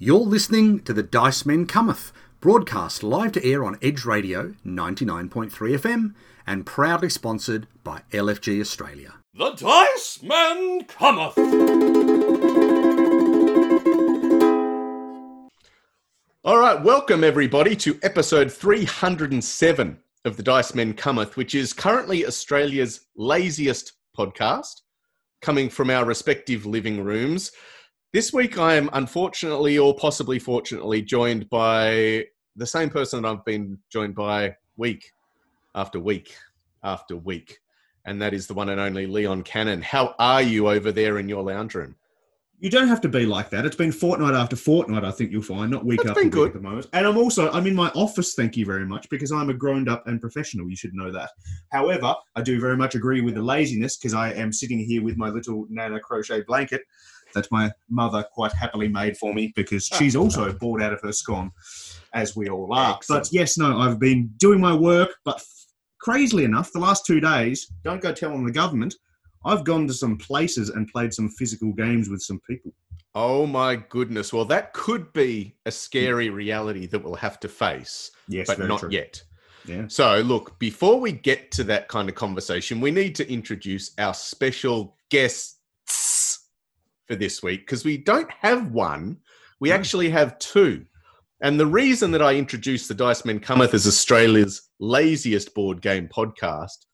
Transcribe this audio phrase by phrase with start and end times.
[0.00, 5.50] You're listening to the Dice Men Cometh, broadcast live to air on Edge Radio 99.3
[5.50, 6.14] FM
[6.46, 9.14] and proudly sponsored by LFG Australia.
[9.34, 11.36] The Dice Man cometh!
[16.44, 22.24] All right, welcome everybody to episode 307 of The Dice Men Cometh, which is currently
[22.24, 24.82] Australia's laziest podcast,
[25.42, 27.50] coming from our respective living rooms.
[28.10, 32.24] This week, I am unfortunately, or possibly fortunately, joined by
[32.56, 35.12] the same person that I've been joined by week
[35.74, 36.34] after week
[36.82, 37.58] after week,
[38.06, 39.82] and that is the one and only Leon Cannon.
[39.82, 41.96] How are you over there in your lounge room?
[42.60, 43.66] You don't have to be like that.
[43.66, 46.32] It's been fortnight after fortnight, I think you'll find, not week That's after been week
[46.32, 46.48] good.
[46.48, 46.88] at the moment.
[46.94, 49.86] And I'm also, I'm in my office, thank you very much, because I'm a grown
[49.86, 50.68] up and professional.
[50.68, 51.30] You should know that.
[51.70, 55.18] However, I do very much agree with the laziness because I am sitting here with
[55.18, 56.82] my little Nana crochet blanket
[57.34, 61.00] that my mother quite happily made for me because ah, she's also bored out of
[61.02, 61.50] her scone,
[62.14, 62.96] as we all are.
[62.96, 63.24] Excellent.
[63.24, 65.42] But yes, no, I've been doing my work, but
[65.98, 68.94] crazily enough, the last two days, don't go telling the government,
[69.44, 72.72] I've gone to some places and played some physical games with some people.
[73.14, 74.32] Oh my goodness.
[74.32, 75.74] Well, that could be a hmm.
[75.74, 78.90] scary reality that we'll have to face, Yes, but not true.
[78.90, 79.22] yet.
[79.66, 79.84] Yeah.
[79.88, 84.14] So, look, before we get to that kind of conversation, we need to introduce our
[84.14, 85.57] special guests
[87.08, 89.18] for this week because we don't have one,
[89.58, 89.74] we hmm.
[89.74, 90.84] actually have two.
[91.40, 96.08] And the reason that I introduced the Dice Men Cometh as Australia's laziest board game
[96.08, 96.86] podcast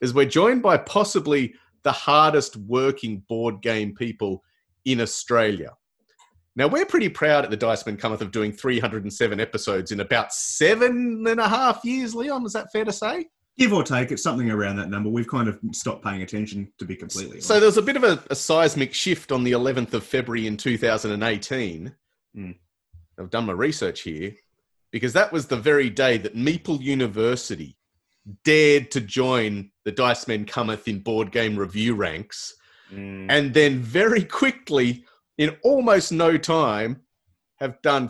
[0.00, 4.42] is we're joined by possibly the hardest working board game people
[4.86, 5.70] in Australia.
[6.56, 10.32] Now, we're pretty proud at the Dice Men Cometh of doing 307 episodes in about
[10.32, 12.46] seven and a half years, Leon.
[12.46, 13.26] Is that fair to say?
[13.56, 15.08] Give or take, it's something around that number.
[15.08, 17.60] We've kind of stopped paying attention, to be completely So honest.
[17.60, 20.56] there was a bit of a, a seismic shift on the 11th of February in
[20.56, 21.94] 2018.
[22.36, 22.56] Mm.
[23.18, 24.34] I've done my research here
[24.90, 27.76] because that was the very day that Meeple University
[28.44, 32.54] dared to join the Dice Men Cometh in board game review ranks.
[32.92, 33.26] Mm.
[33.30, 35.04] and then very quickly,
[35.38, 37.00] in almost no time,
[37.56, 38.08] have done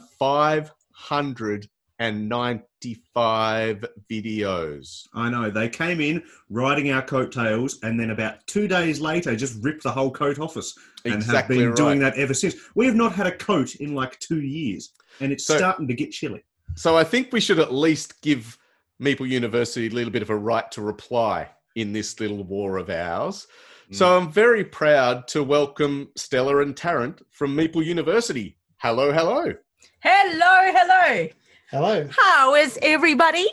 [2.93, 5.09] 595 videos.
[5.15, 5.51] I know.
[5.51, 9.91] They came in riding our coattails and then about two days later just ripped the
[9.91, 11.77] whole coat off us and have been right.
[11.77, 12.55] doing that ever since.
[12.75, 15.95] We have not had a coat in like two years and it's So- starting to
[15.95, 16.45] get chilly.
[16.77, 18.59] So I think we should at least give
[19.01, 22.91] Meeple University a little bit of a right to reply in this little war of
[22.91, 23.47] ours.
[23.91, 23.97] Mm.
[23.97, 28.59] So I'm very proud to welcome Stella and Tarrant from Meeple University.
[28.79, 29.55] Hello, hello.
[30.01, 31.29] Hello, hello.
[31.75, 32.09] Hello.
[32.17, 33.49] How is everybody?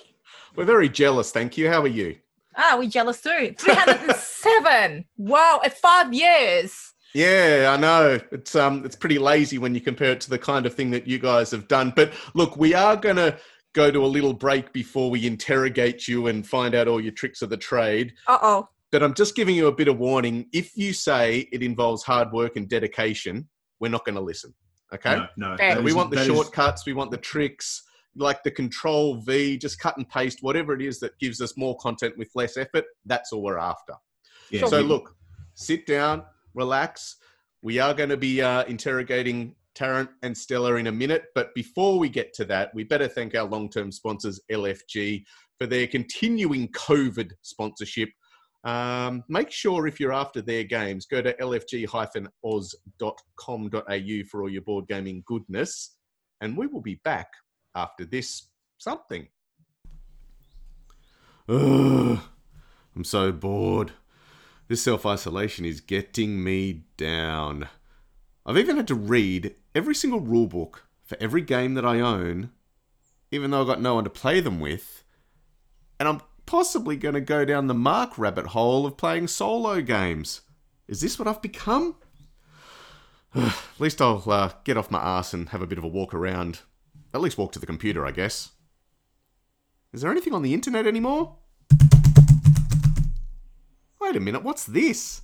[0.55, 1.69] We're very jealous, thank you.
[1.69, 2.17] How are you?
[2.55, 3.55] Ah, we jealous too.
[3.57, 5.05] 307.
[5.17, 6.93] wow, at five years.
[7.15, 8.19] Yeah, I know.
[8.31, 11.07] It's um it's pretty lazy when you compare it to the kind of thing that
[11.07, 11.93] you guys have done.
[11.95, 13.37] But look, we are gonna
[13.73, 17.41] go to a little break before we interrogate you and find out all your tricks
[17.41, 18.13] of the trade.
[18.27, 18.69] Uh oh.
[18.91, 20.45] But I'm just giving you a bit of warning.
[20.53, 23.49] If you say it involves hard work and dedication,
[23.79, 24.53] we're not gonna listen.
[24.93, 25.15] Okay?
[25.15, 25.57] No, no.
[25.57, 25.77] Fair.
[25.77, 27.81] So we want the that is- shortcuts, we want the tricks,
[28.16, 31.77] like the control V, just cut and paste, whatever it is that gives us more
[31.77, 32.85] content with less effort.
[33.05, 33.94] That's all we're after.
[34.49, 35.16] yeah, So look,
[35.53, 36.23] sit down,
[36.53, 37.17] relax.
[37.61, 41.97] We are going to be uh, interrogating Tarrant and Stella in a minute, but before
[41.97, 45.23] we get to that, we better thank our long-term sponsors, LFG,
[45.57, 48.09] for their continuing COVID sponsorship.
[48.63, 51.88] Um, make sure if you're after their games, go to lfg-oz.com.au
[54.29, 55.95] for all your board gaming goodness,
[56.41, 57.28] and we will be back
[57.75, 59.27] after this something.
[61.47, 62.19] Ugh,
[62.95, 63.91] I'm so bored.
[64.67, 67.67] This self isolation is getting me down.
[68.45, 72.51] I've even had to read every single rule book for every game that I own,
[73.31, 75.03] even though I've got no one to play them with.
[75.99, 80.41] And I'm possibly going to go down the Mark rabbit hole of playing solo games.
[80.87, 81.95] Is this what I've become?
[83.35, 86.13] At least I'll uh, get off my ass and have a bit of a walk
[86.13, 86.59] around.
[87.13, 88.52] At least walk to the computer, I guess.
[89.93, 91.37] Is there anything on the internet anymore?
[93.99, 95.22] Wait a minute, what's this?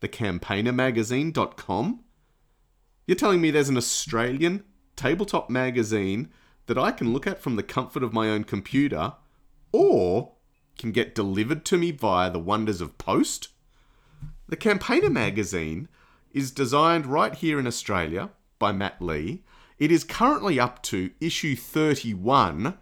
[0.00, 2.04] The campaignermagazine.com?
[3.06, 4.64] You're telling me there's an Australian
[4.96, 6.30] tabletop magazine
[6.66, 9.14] that I can look at from the comfort of my own computer
[9.72, 10.32] or
[10.78, 13.48] can get delivered to me via the wonders of post?
[14.48, 15.88] The Campaigner magazine
[16.32, 19.42] is designed right here in Australia by Matt Lee.
[19.78, 22.76] It is currently up to issue 31,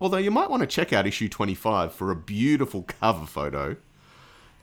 [0.00, 3.76] although you might want to check out issue 25 for a beautiful cover photo.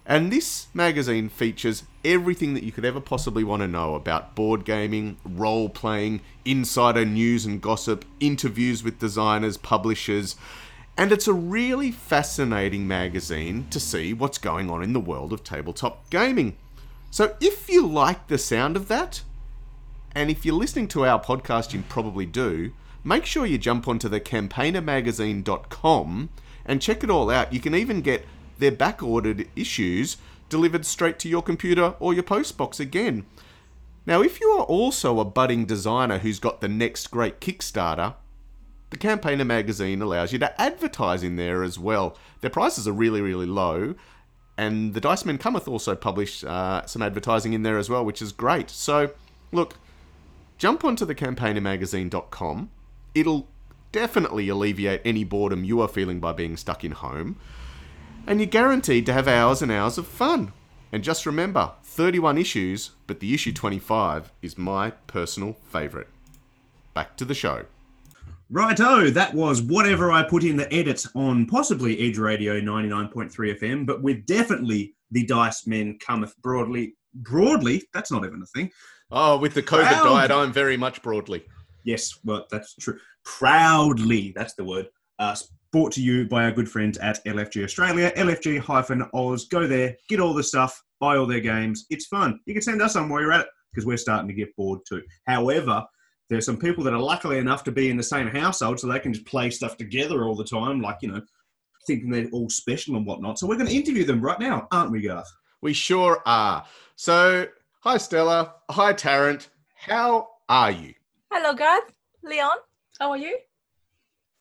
[0.06, 4.66] And this magazine features everything that you could ever possibly want to know about board
[4.66, 10.36] gaming, role playing, insider news and gossip, interviews with designers, publishers,
[10.98, 15.44] and it's a really fascinating magazine to see what's going on in the world of
[15.44, 16.57] tabletop gaming.
[17.12, 19.22] So if you like the sound of that,
[20.15, 22.71] and if you're listening to our podcast, you probably do,
[23.03, 26.29] make sure you jump onto the campaignermagazine.com
[26.65, 27.53] and check it all out.
[27.53, 28.25] You can even get
[28.57, 30.17] their back ordered issues
[30.47, 33.25] delivered straight to your computer or your postbox again.
[34.06, 38.13] Now, if you are also a budding designer who's got the next great Kickstarter,
[38.91, 42.15] the Campaigner magazine allows you to advertise in there as well.
[42.41, 43.95] Their prices are really, really low,
[44.57, 48.21] and the Dice Men Cometh also publish uh, some advertising in there as well, which
[48.21, 48.69] is great.
[48.69, 49.11] So,
[49.51, 49.75] look,
[50.57, 52.72] jump onto the campaignermagazine.com.
[53.13, 53.48] It'll
[53.92, 57.38] definitely alleviate any boredom you are feeling by being stuck in home.
[58.28, 60.52] And you're guaranteed to have hours and hours of fun.
[60.92, 66.07] And just remember 31 issues, but the issue 25 is my personal favourite.
[66.94, 67.66] Back to the show.
[68.50, 73.86] Righto, that was whatever I put in the edit on possibly Edge Radio 99.3 FM,
[73.86, 76.96] but with definitely the Dice Men cometh broadly.
[77.16, 77.84] Broadly?
[77.94, 78.69] That's not even a thing.
[79.17, 80.03] Oh, with the COVID Proud.
[80.03, 81.45] diet, I'm very much broadly.
[81.85, 83.00] Yes, well, that's true.
[83.23, 84.89] Proudly, that's the word.
[85.19, 85.33] Uh,
[85.71, 89.45] brought to you by our good friends at LFG Australia, LFG hyphen Oz.
[89.45, 91.85] Go there, get all the stuff, buy all their games.
[91.89, 92.41] It's fun.
[92.45, 94.81] You can send us some while you're at it because we're starting to get bored
[94.85, 95.01] too.
[95.27, 95.85] However,
[96.29, 99.00] there's some people that are luckily enough to be in the same household so they
[99.00, 101.21] can just play stuff together all the time, like, you know,
[101.88, 103.39] thinking they're all special and whatnot.
[103.39, 105.31] So we're going to interview them right now, aren't we, Garth?
[105.61, 106.65] We sure are.
[106.97, 107.47] So,
[107.85, 108.55] hi Stella.
[108.71, 109.47] Hi Tarrant.
[109.75, 110.95] How are you?
[111.31, 111.93] Hello, Garth.
[112.23, 112.57] Leon,
[112.99, 113.37] how are you?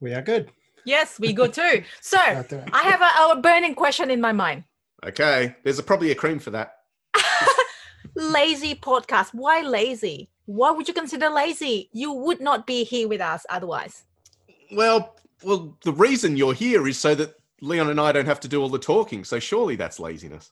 [0.01, 0.51] We are good.
[0.87, 1.85] Yes, we good too.
[2.01, 4.65] So I have a, a burning question in my mind.
[5.05, 6.77] Okay, there's a, probably a cream for that.
[8.15, 9.35] Lazy podcast.
[9.35, 10.31] Why lazy?
[10.47, 11.91] Why would you consider lazy?
[11.93, 14.05] You would not be here with us otherwise.
[14.73, 18.49] Well, well, the reason you're here is so that Leon and I don't have to
[18.49, 19.23] do all the talking.
[19.25, 20.51] So surely that's laziness.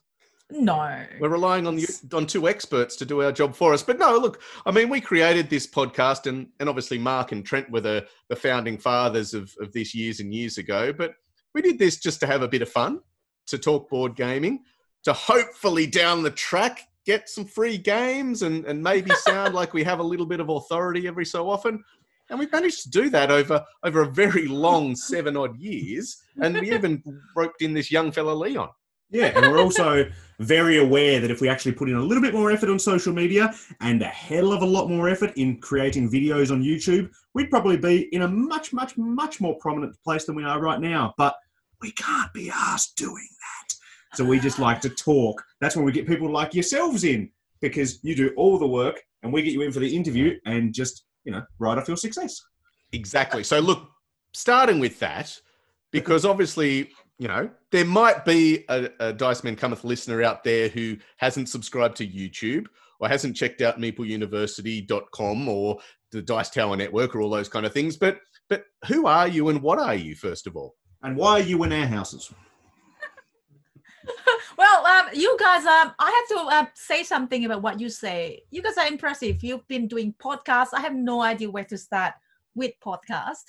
[0.51, 1.05] No.
[1.19, 3.81] We're relying on you, on two experts to do our job for us.
[3.81, 7.69] But no, look, I mean, we created this podcast, and and obviously Mark and Trent
[7.71, 10.93] were the the founding fathers of of this years and years ago.
[10.93, 11.15] But
[11.53, 12.99] we did this just to have a bit of fun,
[13.47, 14.63] to talk board gaming,
[15.03, 19.83] to hopefully down the track get some free games and and maybe sound like we
[19.83, 21.83] have a little bit of authority every so often.
[22.29, 26.21] And we've managed to do that over over a very long seven odd years.
[26.41, 27.01] And we even
[27.35, 28.69] roped in this young fella Leon.
[29.13, 32.33] Yeah, and we're also very aware that if we actually put in a little bit
[32.33, 36.09] more effort on social media and a hell of a lot more effort in creating
[36.09, 40.35] videos on YouTube, we'd probably be in a much, much, much more prominent place than
[40.35, 41.13] we are right now.
[41.15, 41.35] But
[41.79, 44.17] we can't be asked doing that.
[44.17, 45.43] So we just like to talk.
[45.61, 47.29] That's when we get people like yourselves in
[47.61, 50.73] because you do all the work and we get you in for the interview and
[50.73, 52.41] just, you know, write off your success.
[52.93, 53.43] Exactly.
[53.43, 53.91] So look,
[54.33, 55.39] starting with that,
[55.91, 56.89] because obviously,
[57.19, 61.49] you know, there might be a, a Dice Men Cometh listener out there who hasn't
[61.49, 62.65] subscribed to YouTube
[62.99, 65.77] or hasn't checked out meepleuniversity.com or
[66.11, 67.97] the Dice Tower Network or all those kind of things.
[67.97, 68.19] But
[68.49, 70.75] but who are you and what are you, first of all?
[71.01, 72.31] And why are you in our houses?
[74.57, 78.43] Well, um, you guys, um, I have to uh, say something about what you say.
[78.51, 79.43] You guys are impressive.
[79.43, 80.73] You've been doing podcasts.
[80.73, 82.13] I have no idea where to start
[82.53, 83.43] with podcast.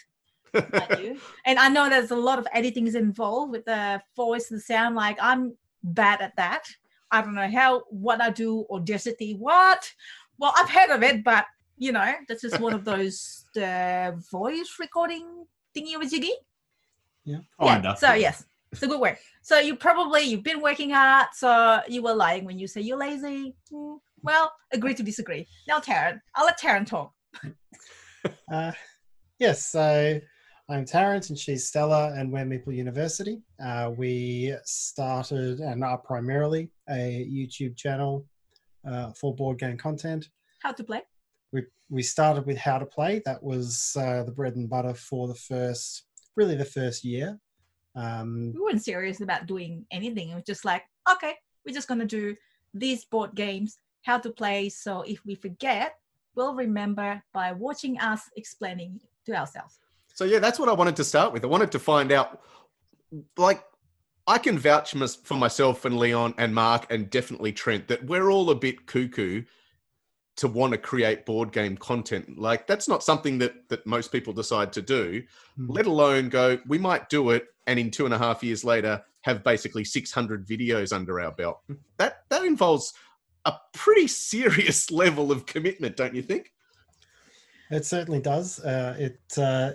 [0.54, 1.20] Like you.
[1.46, 4.94] And I know there's a lot of editing is involved with the voice and sound.
[4.96, 6.64] Like I'm bad at that.
[7.11, 9.34] I don't know how what I do audacity.
[9.34, 9.90] What?
[10.38, 11.46] Well, I've heard of it, but
[11.76, 15.46] you know, that's just one of those uh, voice recording
[15.76, 16.32] thingy with jiggy.
[17.25, 17.38] Yeah.
[17.61, 17.96] Kinda.
[17.99, 19.16] So yes, it's a good word.
[19.42, 21.28] So you probably you've been working hard.
[21.34, 23.54] So you were lying when you say you're lazy.
[23.70, 25.46] Hmm, Well, agree to disagree.
[25.68, 27.12] Now, Tarrant, I'll let Tarrant talk.
[28.50, 28.73] Uh,
[29.38, 30.20] yes, so
[30.66, 33.42] I'm Tarrant and she's Stella, and we're Meeple University.
[33.62, 38.25] Uh, we started and are primarily a YouTube channel
[38.88, 40.30] uh, for board game content.
[40.61, 41.02] How to play?
[41.52, 43.21] We, we started with how to play.
[43.26, 46.04] That was uh, the bread and butter for the first,
[46.35, 47.38] really the first year.
[47.94, 50.30] Um, We weren't serious about doing anything.
[50.30, 51.35] It was just like, okay,
[51.66, 52.35] we're just gonna do
[52.73, 54.71] these board games, how to play.
[54.71, 55.97] So if we forget,
[56.35, 59.78] we'll remember by watching us explaining to ourselves.
[60.14, 61.44] So yeah, that's what I wanted to start with.
[61.44, 62.40] I wanted to find out,
[63.37, 63.62] like,
[64.26, 64.94] I can vouch
[65.25, 69.42] for myself and Leon and Mark and definitely Trent that we're all a bit cuckoo
[70.37, 72.38] to want to create board game content.
[72.38, 75.23] Like that's not something that that most people decide to do,
[75.56, 75.66] Hmm.
[75.68, 79.02] let alone go, we might do it and in two and a half years later
[79.23, 81.61] have basically 600 videos under our belt.
[81.99, 82.94] That that involves
[83.44, 86.52] a pretty serious level of commitment, don't you think?
[87.71, 88.61] It certainly does.
[88.61, 89.73] Uh, it uh,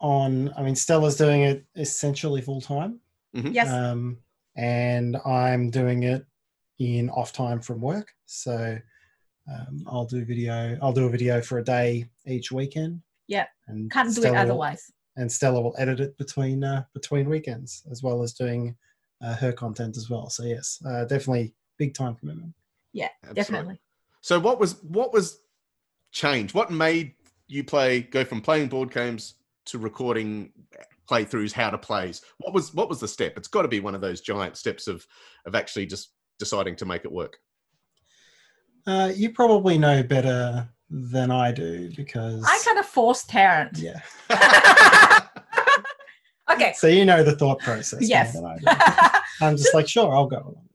[0.00, 0.52] on.
[0.56, 3.00] I mean, Stella's doing it essentially full time,
[3.32, 3.68] Yes.
[3.70, 4.18] um,
[4.56, 6.24] and I'm doing it
[6.78, 8.12] in off time from work.
[8.26, 8.78] So
[9.50, 10.78] um, I'll do video.
[10.82, 13.00] I'll do a video for a day each weekend.
[13.28, 13.46] Yeah.
[13.66, 14.90] and Can't do it Stella will- otherwise.
[15.16, 18.76] and Stella will edit it between uh, between weekends as well as doing
[19.22, 20.28] uh, her content as well.
[20.30, 22.52] So yes, uh, definitely big time commitment.
[22.94, 23.34] Absolutely.
[23.34, 23.80] Definitely.
[24.20, 25.40] So what was what was
[26.12, 26.54] changed?
[26.54, 27.14] What made
[27.48, 29.34] you play go from playing board games
[29.66, 30.52] to recording
[31.10, 32.22] playthroughs, how to plays?
[32.38, 33.34] What was what was the step?
[33.36, 35.06] It's got to be one of those giant steps of
[35.46, 37.36] of actually just deciding to make it work.
[38.86, 43.76] Uh, you probably know better than I do because I kind of forced Tarrant.
[43.78, 44.00] yeah.
[46.52, 46.72] okay.
[46.76, 48.32] So you know the thought process more Yes.
[48.34, 48.64] than I do.
[49.44, 50.68] I'm just like, sure, I'll go along.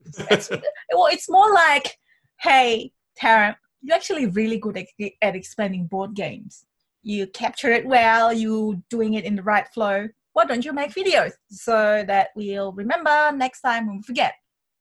[0.93, 1.97] well, it's more like,
[2.41, 4.87] hey, Tarrant, you're actually really good at,
[5.21, 6.65] at explaining board games.
[7.03, 10.07] You capture it well, you doing it in the right flow.
[10.33, 14.35] Why don't you make videos so that we'll remember next time when we forget,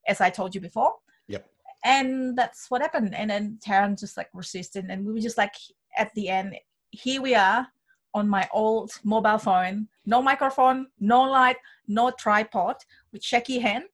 [0.07, 0.93] as I told you before?
[1.29, 1.47] Yep.
[1.85, 3.15] And that's what happened.
[3.15, 5.55] And then Tarrant just like resisted, and we were just like,
[5.97, 6.57] at the end,
[6.91, 7.67] here we are
[8.15, 12.77] on my old mobile phone, no microphone, no light, no tripod,
[13.13, 13.85] with shaky hand,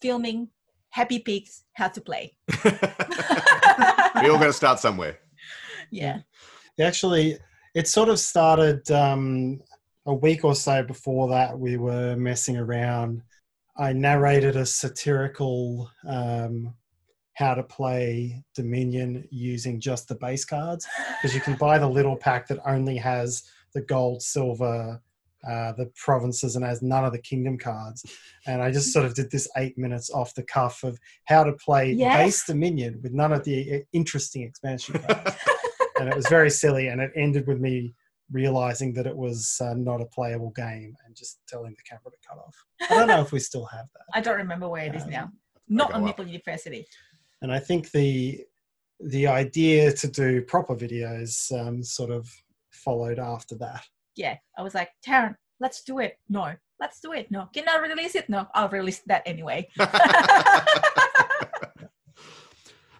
[0.00, 0.48] filming
[0.90, 2.36] Happy Pigs How to Play.
[2.64, 2.70] we
[4.30, 5.18] all got to start somewhere.
[5.90, 6.20] Yeah.
[6.80, 7.38] Actually,
[7.78, 9.60] it sort of started um,
[10.04, 11.56] a week or so before that.
[11.56, 13.22] We were messing around.
[13.76, 16.74] I narrated a satirical um,
[17.34, 20.88] how to play Dominion using just the base cards
[21.22, 23.44] because you can buy the little pack that only has
[23.74, 25.00] the gold, silver,
[25.48, 28.04] uh, the provinces, and has none of the kingdom cards.
[28.48, 31.52] And I just sort of did this eight minutes off the cuff of how to
[31.52, 32.16] play Yes.
[32.16, 35.36] base Dominion with none of the uh, interesting expansion cards.
[36.00, 36.88] and it was very silly.
[36.88, 37.94] And it ended with me
[38.30, 42.28] realizing that it was uh, not a playable game and just telling the camera to
[42.28, 42.54] cut off.
[42.90, 44.04] I don't know if we still have that.
[44.14, 45.32] I don't remember where it is Um, now.
[45.68, 46.16] Not on up.
[46.16, 46.86] Meeple University.
[47.42, 48.44] And I think the
[49.00, 52.28] the idea to do proper videos um, sort of
[52.70, 53.84] followed after that.
[54.16, 54.36] Yeah.
[54.56, 56.18] I was like, Tarrant, let's do it.
[56.28, 56.52] No.
[56.80, 57.30] Let's do it.
[57.30, 57.48] No.
[57.52, 58.28] Can I release it?
[58.28, 58.48] No.
[58.54, 59.68] I'll release that anyway.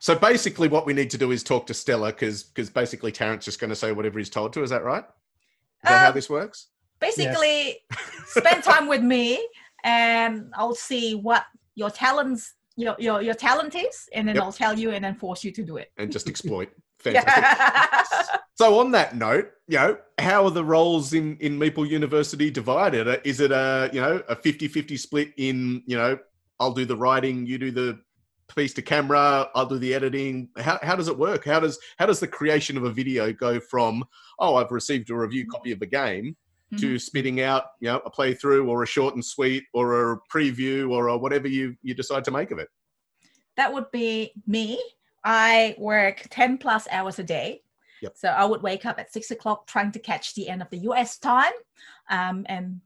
[0.00, 3.44] so basically, what we need to do is talk to Stella because because basically Tarrant's
[3.44, 4.62] just going to say whatever he's told to.
[4.62, 5.04] Is that right?
[5.04, 6.68] Is that how Um, this works?
[7.00, 7.78] Basically,
[8.26, 9.44] spend time with me
[9.84, 14.44] and I'll see what your talents your your, your talent is and then Yep.
[14.44, 15.90] I'll tell you and then force you to do it.
[15.96, 16.70] And just exploit.
[16.98, 18.40] Fantastic.
[18.56, 23.20] So on that note, you know, how are the roles in in Meeple University divided?
[23.24, 26.18] Is it a, you know, a 50-50 split in, you know,
[26.58, 28.00] I'll do the writing, you do the
[28.54, 30.48] piece to camera, I'll do the editing.
[30.56, 31.44] How how does it work?
[31.44, 34.04] How does how does the creation of a video go from,
[34.38, 36.36] oh, I've received a review copy of a game
[36.76, 40.90] to spitting out, you know, a playthrough or a short and sweet or a preview
[40.90, 42.68] or a whatever you you decide to make of it?
[43.58, 44.80] that would be me.
[45.24, 47.62] I work 10 plus hours a day.
[48.00, 48.12] Yep.
[48.14, 50.78] So I would wake up at six o'clock trying to catch the end of the
[50.78, 51.52] US time.
[52.08, 52.80] Um, and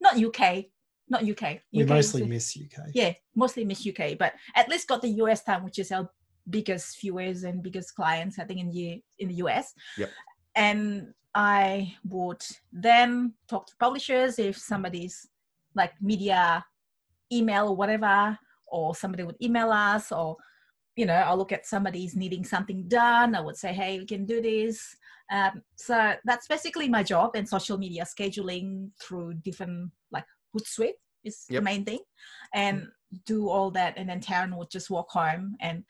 [0.00, 0.66] not UK,
[1.12, 1.60] not UK.
[1.72, 2.90] We mostly is- miss UK.
[2.94, 6.08] yeah, mostly miss UK, but at least got the US time, which is our
[6.50, 9.74] biggest viewers and biggest clients, I think, in the in the US.
[9.98, 10.10] Yep.
[10.56, 12.42] And I would
[12.72, 15.28] then talk to publishers if somebody's
[15.74, 16.64] like media
[17.30, 20.36] email or whatever, or somebody would email us, or
[20.96, 23.34] you know, I'll look at somebody's needing something done.
[23.34, 24.96] I would say, hey, we can do this.
[25.30, 31.44] Um, so that's basically my job and social media scheduling through different like Hootsuite is
[31.48, 31.60] Yep.
[31.60, 32.00] the main thing,
[32.54, 32.88] and
[33.26, 33.94] do all that.
[33.96, 35.84] And then Tarrant would just walk home and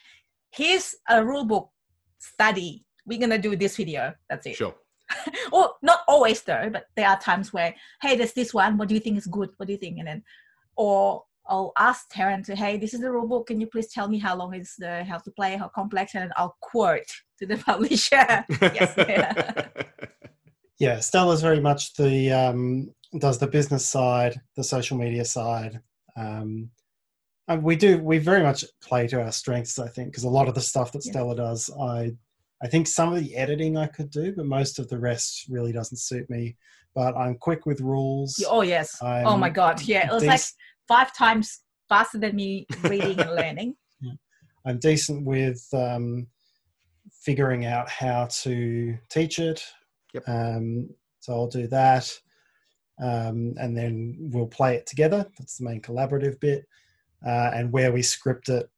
[0.51, 1.71] here's a rule book
[2.19, 2.85] study.
[3.07, 4.13] We're gonna do this video.
[4.29, 4.57] That's it.
[4.57, 4.75] Sure.
[5.53, 8.79] Well, not always though, but there are times where, hey, there's this one.
[8.79, 9.51] What do you think is good?
[9.59, 9.99] What do you think?
[9.99, 10.23] And then,
[10.77, 13.49] or I'll ask Tarrant to, hey, this is the rule book.
[13.49, 16.15] Can you please tell me how long is the how to play, how complex?
[16.15, 18.45] And then I'll quote to the publisher.
[18.49, 18.95] yes.
[18.99, 19.69] yeah.
[20.79, 25.81] Yeah, Stella's very much the um, does the business side, the social media side.
[26.17, 26.71] Um,
[27.49, 30.49] and we do we very much play to our strengths, I think, because a lot
[30.49, 31.13] of the stuff that Yeah.
[31.13, 32.13] Stella does, I
[32.63, 35.73] I think some of the editing I could do, but most of the rest really
[35.73, 36.57] doesn't suit me.
[36.95, 38.43] But I'm quick with rules.
[38.49, 38.97] Oh yes.
[39.03, 39.83] oh I'm my God.
[39.83, 40.07] Yeah.
[40.07, 40.41] It was like
[40.87, 43.75] five times faster than me reading and learning.
[44.67, 46.29] I'm decent with um,
[47.11, 49.65] figuring out how to teach it.
[50.15, 50.23] Yep.
[50.29, 50.91] Um,
[51.21, 52.13] so I'll do that.
[53.01, 55.27] Um, and then we'll play it together.
[55.39, 56.67] That's the main collaborative bit.
[57.27, 58.69] Uh, and where we script it,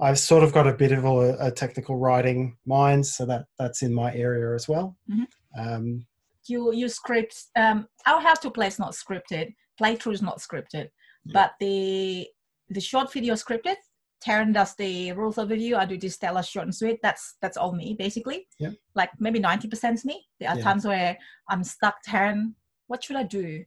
[0.00, 3.82] I've sort of got a bit of a, a technical writing mind, so that that's
[3.82, 4.96] in my area as well.
[5.10, 5.26] Mhm.
[5.58, 6.06] Um,
[6.46, 10.88] you you script um our how to play is not scripted playthrough is not scripted
[11.24, 11.32] Yeah.
[11.32, 12.28] but the
[12.68, 13.76] the short video scripted
[14.20, 15.76] Tarrant does the rules overview.
[15.76, 16.98] I do the Stella short and sweet.
[17.02, 18.46] That's that's all me basically.
[18.58, 18.70] Yeah.
[18.94, 20.26] Like maybe ninety percent is me.
[20.40, 20.62] There are Yeah.
[20.64, 21.18] times where
[21.50, 21.96] I'm stuck.
[22.02, 22.54] Tarrant,
[22.86, 23.64] what should I do?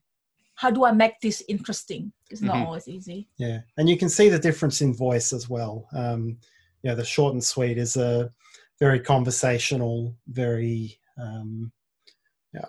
[0.56, 2.12] How do I make this interesting?
[2.30, 2.66] It's not Mhm.
[2.66, 3.28] always easy.
[3.38, 5.88] Yeah, and you can see the difference in voice as well.
[5.94, 6.40] Um,
[6.82, 8.32] you know, the short and sweet is a
[8.80, 11.72] very conversational, very um,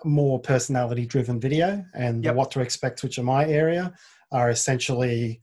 [0.03, 2.35] more personality-driven video, and the Yep.
[2.35, 3.93] what to expect, which are my area,
[4.31, 5.41] are essentially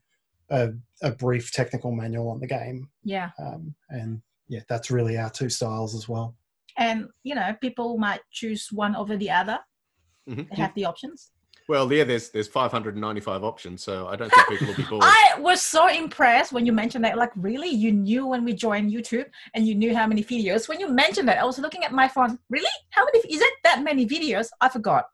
[0.50, 0.72] a,
[1.02, 3.30] a brief technical manual on the game, Yeah.
[3.38, 6.36] um, and yeah, that's really our two styles as well.
[6.76, 9.58] And you know, people might choose one over the other.
[10.28, 10.52] Mhm.
[10.56, 11.30] Have the options.
[11.68, 15.02] Well, yeah, there's there's 595 options, so I don't think people will be bored.
[15.04, 17.16] I was so impressed when you mentioned that.
[17.18, 20.68] Like, really, you knew when we joined YouTube and you knew how many videos.
[20.68, 22.38] When you mentioned that, I was looking at my phone.
[22.50, 23.18] Really, how many?
[23.34, 24.48] Is it that many videos?
[24.60, 25.06] I forgot.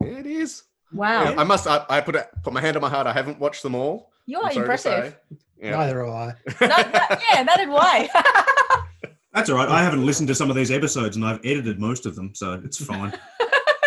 [0.00, 0.62] It is.
[0.92, 1.66] Wow, Yeah, I must.
[1.66, 3.08] I, I put it, put my hand on my heart.
[3.08, 4.12] I haven't watched them all.
[4.26, 5.04] You are sorry to impressive.
[5.30, 5.36] say.
[5.60, 5.70] Yeah.
[5.70, 6.26] Neither am I.
[6.60, 8.08] no, no, yeah, that is why.
[9.34, 9.68] That's all right.
[9.68, 12.60] I haven't listened to some of these episodes and I've edited most of them, so
[12.64, 13.12] it's fine.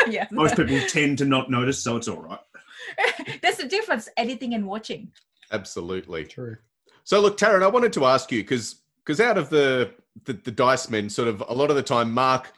[0.13, 2.39] yeah, Most people tend to not notice, so it's all right.
[3.41, 5.11] that's the difference: editing and watching.
[5.51, 6.25] Absolutely.
[6.25, 6.57] True.
[7.03, 9.91] So look, Tarrant, I wanted to ask you because because out of the,
[10.25, 12.53] the the dice men, sort of a lot of the time, Mark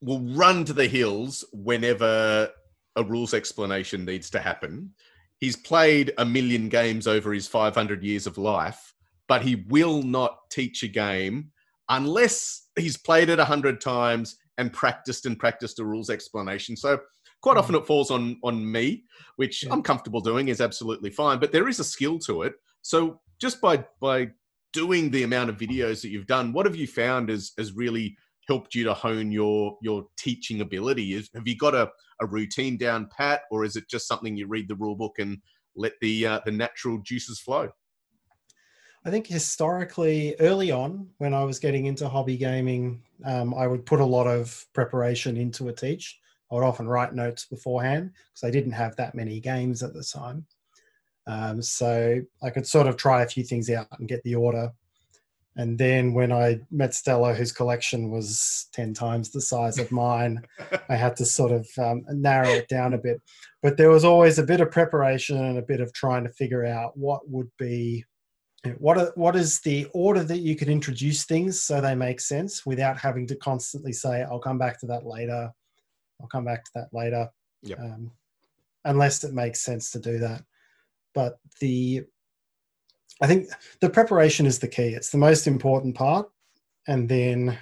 [0.00, 2.50] will run to the hills whenever
[2.96, 4.92] a rules explanation needs to happen.
[5.38, 8.94] He's played a million games over his 500 years of life,
[9.28, 11.52] but he will not teach a game
[11.88, 16.76] unless he's played it a hundred times and practiced and practiced a rules explanation.
[16.76, 17.00] So
[17.40, 19.04] quite often it falls on on me,
[19.36, 19.72] which Yeah.
[19.72, 21.38] I'm comfortable doing is absolutely fine.
[21.38, 22.54] But there is a skill to it.
[22.82, 24.30] So just by by
[24.72, 28.16] doing the amount of videos that you've done, what have you found has has really
[28.48, 31.14] helped you to hone your your teaching ability?
[31.14, 34.46] Is, have you got a, a routine down pat, or is it just something you
[34.46, 35.38] read the rule book and
[35.76, 37.70] let the uh, the natural juices flow?
[39.04, 43.86] I think historically, early on, when I was getting into hobby gaming, um, I would
[43.86, 46.18] put a lot of preparation into a teach.
[46.50, 50.02] I would often write notes beforehand because I didn't have that many games at the
[50.02, 50.46] time.
[51.26, 54.72] Um, so I could sort of try a few things out and get the order.
[55.56, 60.42] And then when I met Stella, whose collection was 10 times the size of mine,
[60.88, 63.20] I had to sort of um, narrow it down a bit.
[63.60, 66.64] But there was always a bit of preparation and a bit of trying to figure
[66.64, 68.04] out what would be
[68.78, 72.66] what are, what is the order that you could introduce things so they make sense
[72.66, 75.50] without having to constantly say i'll come back to that later
[76.20, 77.28] i'll come back to that later
[77.62, 77.80] Yep.
[77.80, 78.10] um,
[78.84, 80.42] unless it makes sense to do that
[81.14, 82.02] but the
[83.20, 83.48] i think
[83.80, 86.28] the preparation is the key it's the most important part
[86.86, 87.58] and then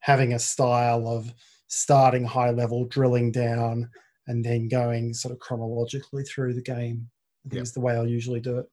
[0.00, 1.32] having a style of
[1.68, 3.88] starting high level drilling down
[4.28, 7.08] and then going sort of chronologically through the game
[7.44, 7.62] i think Yep.
[7.62, 8.66] is the way i'll usually do it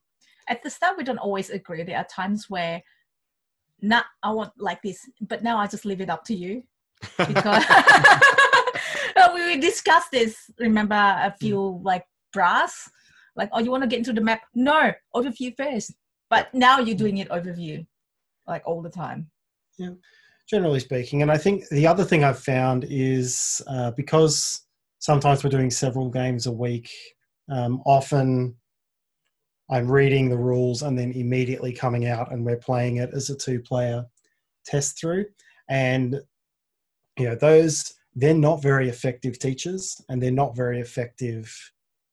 [0.50, 1.84] At the start, we don't always agree.
[1.84, 2.82] There are times where,
[3.82, 6.64] not I want like this, but now I just leave it up to you
[7.18, 7.66] because
[9.34, 10.50] we, we discussed this.
[10.60, 12.90] Remember a few like brass,
[13.36, 14.42] like oh you want to get into the map?
[14.54, 15.94] No, overview first.
[16.30, 17.86] But now you're doing it overview,
[18.48, 19.30] like all the time.
[19.78, 19.92] Yeah.
[20.50, 21.22] Generally speaking.
[21.22, 24.62] And I think the other thing I've found is uh, because
[25.00, 26.90] sometimes we're doing several games a week,
[27.50, 28.56] um, often
[29.74, 33.36] I'm reading the rules and then immediately coming out and we're playing it as a
[33.36, 34.06] two player
[34.66, 35.26] test through.
[35.68, 36.22] And,
[37.18, 41.52] you know, those, they're not very effective teachers and they're not very effective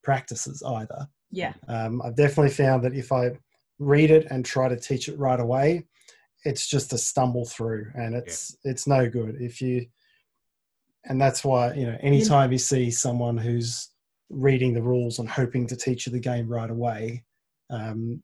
[0.03, 1.07] practices either.
[1.31, 3.33] Yeah, Um, I've definitely found that if I
[3.79, 5.85] read it and try to teach it right away,
[6.44, 9.37] it's just a stumble through, and it's it's no good.
[9.40, 9.87] If you,
[11.05, 13.90] and that's why you know, anytime you see someone who's
[14.31, 17.25] reading the rules and hoping to teach you the game right away,
[17.70, 18.22] um,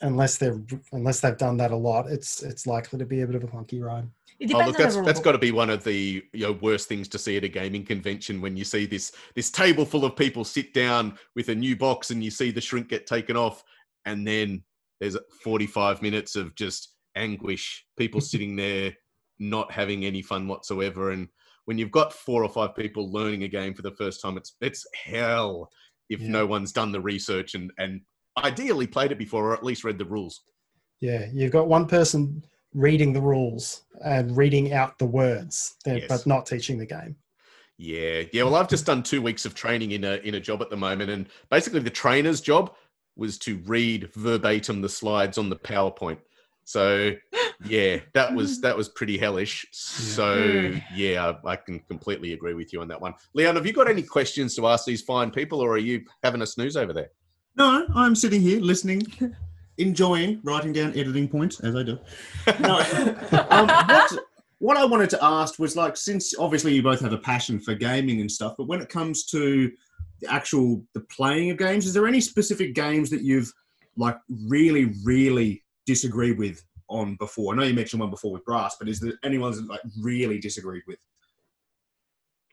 [0.00, 0.60] unless they're
[0.92, 3.46] unless they've done that a lot, it's it's likely to be a bit of a
[3.46, 4.08] clunky ride.
[4.38, 5.24] it Oh, look, that's the rule that's book.
[5.24, 7.84] got to be one of the you know worst things to see at a gaming
[7.84, 11.76] convention when you see this this table full of people sit down with a new
[11.76, 13.62] box and you see the shrink get taken off,
[14.04, 14.62] and then
[15.00, 18.92] there's 45 minutes of just anguish, people sitting there
[19.38, 21.28] not having any fun whatsoever, and
[21.66, 24.56] when you've got four or five people learning a game for the first time, it's
[24.60, 25.70] it's hell
[26.10, 26.28] if Yeah.
[26.28, 28.02] no one's done the research and and
[28.38, 30.42] ideally played it before or at least read the rules.
[31.00, 32.44] Yeah, you've got one person
[32.74, 36.04] reading the rules and reading out the words, Yes.
[36.08, 37.16] but not teaching the game.
[37.78, 38.42] Yeah, yeah.
[38.42, 40.76] Well, I've just done two weeks of training in a in a job at the
[40.76, 42.74] moment, and basically the trainer's job
[43.16, 46.18] was to read verbatim the slides on the PowerPoint.
[46.70, 47.16] So,
[47.64, 49.66] yeah, that was that was pretty hellish.
[49.72, 53.14] So, yeah, I, I can completely agree with you on that one.
[53.34, 56.42] Leon, have you got any questions to ask these fine people, or are you having
[56.42, 57.10] a snooze over there?
[57.56, 59.02] No, I'm sitting here listening,
[59.78, 61.98] enjoying writing down editing points as I do.
[62.60, 62.78] No,
[63.50, 64.18] um, what,
[64.58, 67.74] what I wanted to ask was like, since obviously you both have a passion for
[67.74, 69.72] gaming and stuff, but when it comes to
[70.20, 73.52] the actual the playing of games, is there any specific games that you've
[73.96, 77.52] like really, really disagreed with on before?
[77.52, 80.38] I know you mentioned one before with Brass, but is there anyone that like really
[80.38, 80.98] disagreed with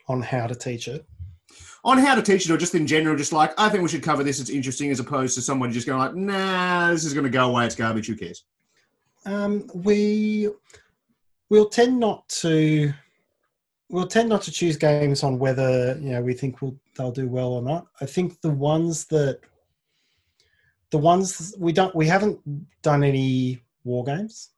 [0.07, 1.05] on how to teach it.
[1.83, 4.03] on how to teach it, or just in general, just like I think we should
[4.03, 4.39] cover this.
[4.39, 7.49] It's interesting, as opposed to someone just going like, Nah, this is going to go
[7.49, 7.65] away.
[7.65, 8.07] It's garbage.
[8.07, 8.45] Who cares?
[9.25, 10.49] Um, we
[11.49, 12.93] we'll tend not to
[13.89, 17.27] we'll tend not to choose games on whether you know we think we'll, they'll do
[17.27, 17.87] well or not.
[18.01, 19.41] I think the ones that
[20.91, 22.39] the ones we don't we haven't
[22.81, 24.51] done any war games.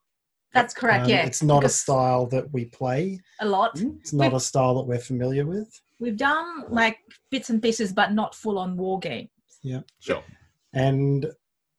[0.52, 1.04] That's correct.
[1.04, 3.20] Um, yeah, it's not a style that we play.
[3.40, 3.80] a lot.
[3.80, 5.80] It's not a style that we're familiar with.
[6.00, 6.98] We've done like
[7.30, 9.28] bits and pieces, but not full on war game.
[9.62, 10.24] Yeah, sure.
[10.72, 11.26] and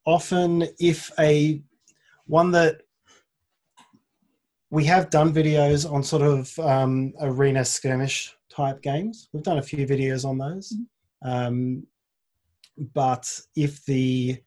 [0.06, 1.62] often if a
[2.26, 2.82] one that
[4.70, 9.62] we have done videos on sort of um, arena skirmish type games we've done a
[9.62, 10.74] few videos on those
[11.24, 11.86] um,
[12.76, 14.38] but if the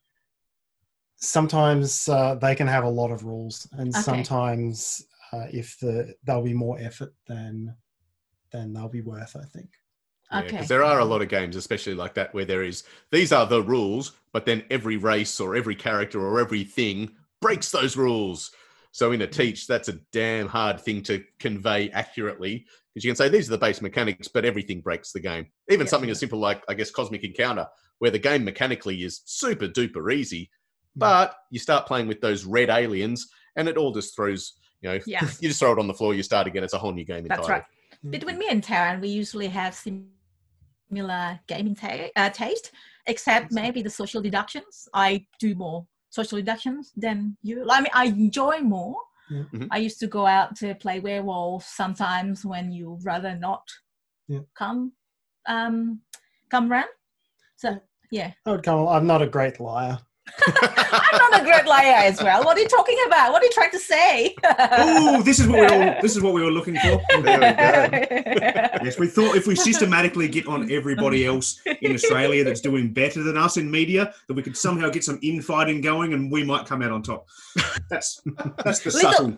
[1.18, 4.04] sometimes uh, they can have a lot of rules and Okay.
[4.04, 7.76] sometimes uh, if the there'll be more effort than
[8.52, 9.70] than they'll be worth i think
[10.32, 10.66] Because Okay.
[10.68, 13.62] there are a lot of games, especially like that, where there is these are the
[13.62, 17.12] rules, but then every race or every character or everything
[17.42, 18.52] breaks those rules.
[18.92, 23.16] So in a teach, that's a damn hard thing to convey accurately because you can
[23.18, 25.48] say these are the base mechanics, but everything breaks the game.
[25.70, 25.92] Even Yeah.
[25.92, 27.68] something as simple like, I guess, Cosmic Encounter,
[28.00, 30.50] where the game mechanically is super duper easy,
[30.96, 35.00] but you start playing with those red aliens and it all just throws, you know,
[35.06, 35.22] Yeah.
[35.40, 37.26] you just throw it on the floor, you start again, it's a whole new game
[37.26, 37.30] entirely.
[37.30, 37.64] That's entirely.
[38.04, 38.12] right.
[38.12, 42.72] Between me and Tarrant, we usually have similar gaming ta- uh, taste,
[43.08, 44.88] except maybe the social deductions.
[44.94, 47.66] I do more social deductions than you.
[47.70, 48.96] I mean, I enjoy more.
[49.30, 49.44] Yeah.
[49.54, 49.68] Mhm.
[49.72, 53.68] I used to go out to play werewolf sometimes when you rather not
[54.28, 54.42] Yeah.
[54.54, 54.94] come
[55.48, 56.02] um
[56.50, 56.90] come round.
[57.66, 58.32] So yeah.
[58.46, 59.98] i would come i'm not a great liar
[60.48, 62.44] I'm not a great liar as well.
[62.44, 63.32] What are you talking about?
[63.32, 64.36] What are you trying to say?
[64.44, 67.02] Oh, this is what we all this is what we were looking for.
[67.22, 68.84] There we go.
[68.84, 73.24] Yes, we thought if we systematically get on everybody else in Australia that's doing better
[73.24, 76.66] than us in media, that we could somehow get some infighting going and we might
[76.66, 77.28] come out on top.
[77.90, 78.22] That's
[78.64, 79.38] that's the Little- subtle.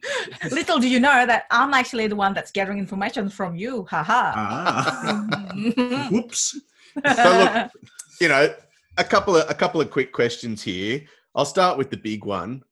[0.50, 3.86] Little do you know that I'm actually the one that's gathering information from you.
[3.90, 4.32] Haha.
[4.36, 5.24] Ah,
[6.10, 6.60] whoops.
[6.94, 7.70] So look,
[8.20, 8.54] you know,
[8.96, 11.02] a couple of a couple of quick questions here.
[11.34, 12.62] I'll start with the big one.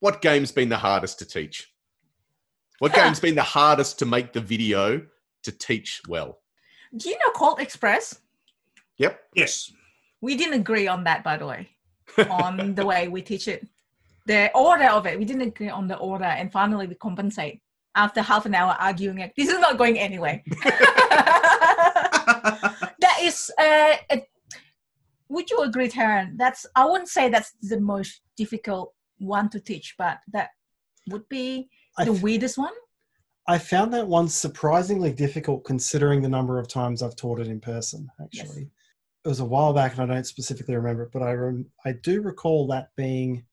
[0.00, 1.72] What game's been the hardest to teach?
[2.78, 5.00] What game's been the hardest to make the video
[5.44, 6.40] to teach well?
[6.96, 8.20] Do you know Colt Express?
[8.98, 9.20] Yep.
[9.34, 9.72] Yes.
[10.20, 11.70] We didn't agree on that, by the way,
[12.30, 13.66] on the way we teach it.
[14.26, 17.60] The order of it, we didn't agree on the order, and finally we compensate
[17.94, 19.32] after half an hour arguing it.
[19.36, 20.42] This is not going anywhere.
[23.58, 24.26] uh, a-
[25.28, 26.38] would you agree, Tarrant?
[26.38, 30.50] That's I wouldn't say that's the most difficult one to teach, but that
[31.08, 31.68] would be
[31.98, 32.72] the f- weirdest one.
[33.48, 37.60] I found that one surprisingly difficult considering the number of times I've taught it in
[37.60, 38.42] person, Yes.
[38.44, 38.70] actually.
[39.24, 41.92] It was a while back and I don't specifically remember it, but I, rem- I
[41.92, 43.44] do recall that being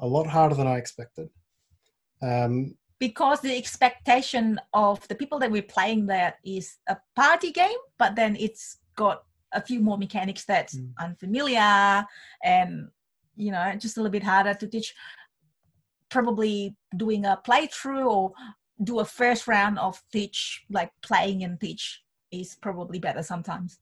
[0.00, 1.28] a lot harder than I expected.
[2.22, 7.78] Um, because the expectation of the people that we're playing there is a party game,
[7.98, 10.92] but then it's got a few more mechanics that's Mm.
[10.98, 12.04] unfamiliar
[12.42, 12.88] and
[13.36, 14.94] you know just a little bit harder to teach.
[16.08, 18.32] Probably doing a playthrough or
[18.82, 23.78] do a first round of teach, like playing and teach, is probably better sometimes.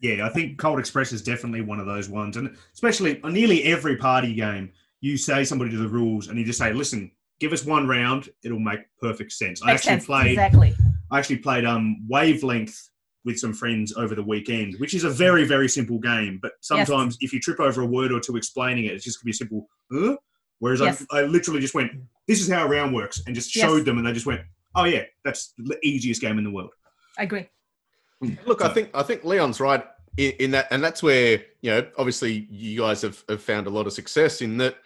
[0.00, 3.64] Yeah, I think Colt Express is definitely one of those ones, and especially on nearly
[3.64, 4.70] every party game,
[5.00, 8.30] you say somebody to the rules, and you just say, "Listen, give us one round;
[8.44, 10.06] it'll make perfect sense." I actually sense.
[10.06, 10.30] played.
[10.32, 10.74] exactly.
[11.10, 12.88] I actually played um Wavelength
[13.24, 16.38] with some friends over the weekend, which is a very very simple game.
[16.42, 19.26] But sometimes if you trip over a word or two explaining it, it's just gonna
[19.26, 19.68] be a simple.
[19.92, 20.16] Huh?
[20.60, 21.04] Whereas Yes.
[21.10, 21.92] I, I literally just went,
[22.28, 23.64] "This is how a round works," and just Yes.
[23.64, 24.42] showed them, and they just went,
[24.74, 26.70] "Oh yeah, that's the easiest game in the world."
[27.18, 27.48] I agree.
[28.46, 29.84] Look, I think I think Leon's right
[30.16, 33.70] in, in that, and that's where you know obviously you guys have, have found a
[33.70, 34.76] lot of success in that.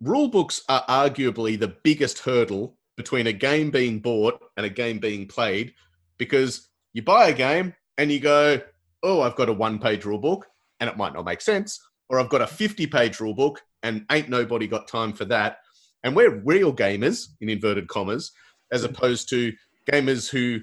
[0.00, 4.98] rule books are arguably the biggest hurdle between a game being bought and a game
[4.98, 5.72] being played
[6.18, 8.60] because you buy a game and you go,
[9.02, 10.46] oh, I've got a one page rule book
[10.80, 11.78] and it might not make sense,
[12.08, 15.58] or I've got a 50 page rule book and ain't nobody got time for that.
[16.02, 18.32] And we're real gamers, in inverted commas,
[18.72, 18.90] as mm.
[18.90, 19.52] opposed to
[19.90, 20.60] gamers who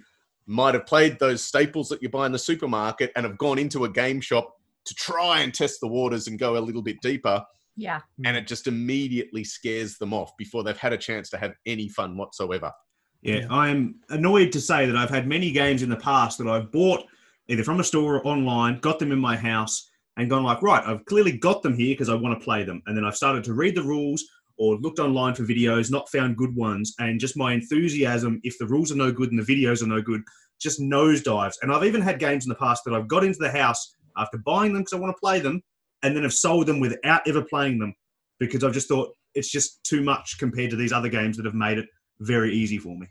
[0.48, 3.86] might have played those staples that you buy in the supermarket and have gone into
[3.86, 4.54] a game shop
[4.86, 7.44] to try and test the waters and go a little bit deeper
[7.76, 8.02] Yeah.
[8.26, 11.88] and it just immediately scares them off before they've had a chance to have any
[11.88, 12.72] fun whatsoever.
[13.22, 13.48] Yeah, Yeah.
[13.50, 17.06] I'm annoyed to say that I've had many games in the past that I've bought
[17.48, 20.84] either from a store or online, got them in my house, and gone like, right,
[20.86, 22.82] I've clearly got them here because I want to play them.
[22.86, 24.24] And then I've started to read the rules
[24.58, 28.68] or looked online for videos, not found good ones, and just my enthusiasm, if the
[28.68, 30.22] rules are no good and the videos are no good,
[30.60, 31.56] just nosedives.
[31.62, 34.38] And I've even had games in the past that I've got into the house after
[34.38, 35.62] buying them because I want to play them,
[36.04, 37.94] and then have sold them without ever playing them
[38.40, 41.56] because I've just thought it's just too much compared to these other games that have
[41.56, 41.88] made it
[42.22, 43.08] very easy for me.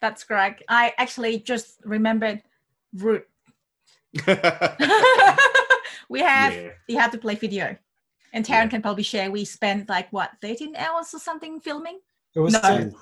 [0.00, 0.62] That's correct.
[0.68, 2.42] I actually just remembered
[2.94, 3.26] Root.
[6.08, 6.70] we have Yeah.
[6.88, 7.76] you have to play video.
[8.32, 12.00] And Tarrant can probably share we spent like what 13 hours or something filming.
[12.34, 12.60] It was No.
[12.60, 12.92] cer-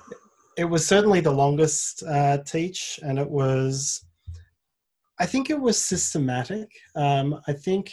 [0.57, 4.05] it was certainly the longest uh, teach, and it was.
[5.19, 6.69] I think it was systematic.
[6.95, 7.91] Um, I think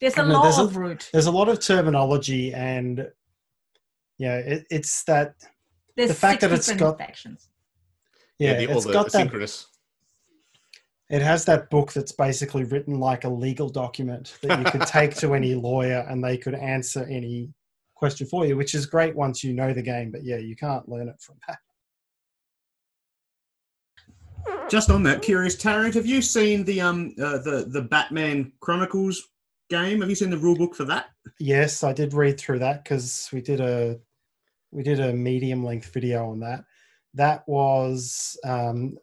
[0.00, 1.08] There's a No, lot there's a- of root.
[1.12, 3.08] there's a lot of terminology, and
[4.18, 5.34] yeah, it, it's that
[5.96, 7.48] There's the fact six that it's different got- factions.
[8.38, 9.64] yeah, the, all it's the got that.
[11.08, 15.14] It has that book that's basically written like a legal document that you could take
[15.16, 17.52] to any lawyer and they could answer any
[17.94, 20.10] question for you, which is great once you know the game.
[20.10, 21.58] But yeah, you can't learn it from that.
[24.68, 29.22] Just on that, curious Tarrant, have you seen the um uh, the the Batman Chronicles
[29.70, 30.00] game?
[30.00, 31.06] Have you seen the rule book for that?
[31.38, 33.98] Yes, I did read through that because we did a
[34.70, 36.64] we did a medium length video on that.
[37.14, 38.96] That was um,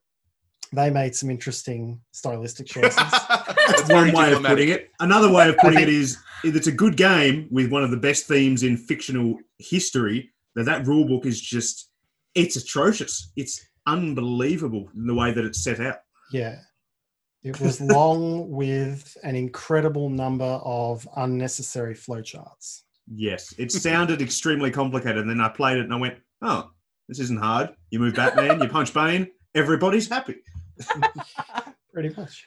[0.71, 2.95] they made some interesting stylistic choices.
[2.95, 4.91] That's One way of putting it.
[4.99, 7.97] Another way of putting think- it is it's a good game with one of the
[7.97, 10.29] best themes in fictional history.
[10.55, 11.89] That that rule book is just
[12.35, 13.31] it's atrocious.
[13.35, 15.97] It's unbelievable in the way that it's set out.
[16.31, 16.57] yeah,
[17.43, 22.81] it was long with an incredible number of unnecessary flowcharts.
[23.07, 25.17] Yes, it sounded extremely complicated.
[25.17, 26.71] And then I played it and I went, oh,
[27.07, 27.69] this isn't hard.
[27.89, 30.37] You move Batman, you punch Bane, everybody's happy.
[31.93, 32.45] Pretty much.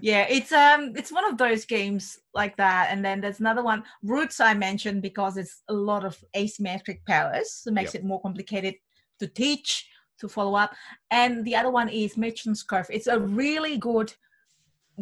[0.00, 2.88] Yeah, it's um it's one of those games like that.
[2.90, 7.52] And then there's another one, Roots I mentioned because it's a lot of asymmetric powers,
[7.52, 8.76] so it makes it more complicated
[9.18, 9.88] to teach,
[10.20, 10.74] to follow up.
[11.10, 12.86] And the other one is Merchant's Cove.
[12.88, 14.12] It's a really good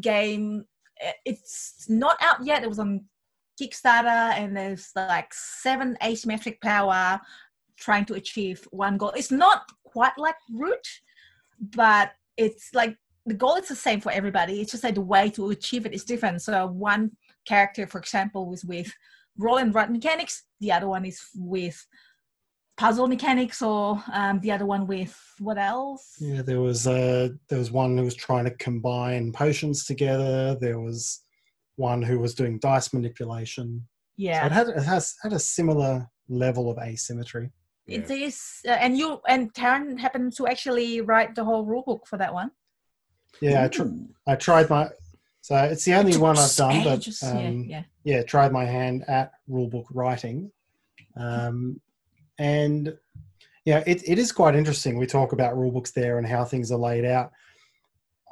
[0.01, 0.65] game.
[1.07, 2.63] Uh, It's not out yet.
[2.63, 3.05] It was on
[3.61, 7.21] Kickstarter and there's like seven asymmetric power
[7.79, 9.12] trying to achieve one goal.
[9.16, 10.87] It's not quite like Root,
[11.61, 14.61] but it's like the goal is the same for everybody.
[14.61, 16.42] It's just like the way to achieve it is different.
[16.42, 17.12] So one
[17.47, 18.92] character, for example, is with
[19.37, 20.44] roll and write mechanics.
[20.61, 21.87] The other one is with
[22.77, 26.14] puzzle mechanics, or um, the other one with what else?
[26.21, 30.57] Yeah, there was uh, there was one who was trying to combine potions together.
[30.61, 31.23] There was
[31.79, 33.87] one who was doing dice manipulation.
[33.87, 37.51] So Yeah, it had it has had a similar level of asymmetry.
[37.87, 38.61] it is.
[38.67, 42.51] Uh, and you and Tarrant happened to actually write the whole rulebook for that one.
[43.41, 43.85] Yeah, I, tr-
[44.27, 44.88] I tried my.
[45.41, 48.64] So it's the only Took one I've done, but ages, um, yeah, yeah, tried my
[48.64, 50.51] hand at rulebook writing.
[51.17, 51.81] Um,
[52.38, 52.97] and
[53.64, 54.99] yeah, it, it is quite interesting.
[54.99, 57.31] We talk about rulebooks there and how things are laid out.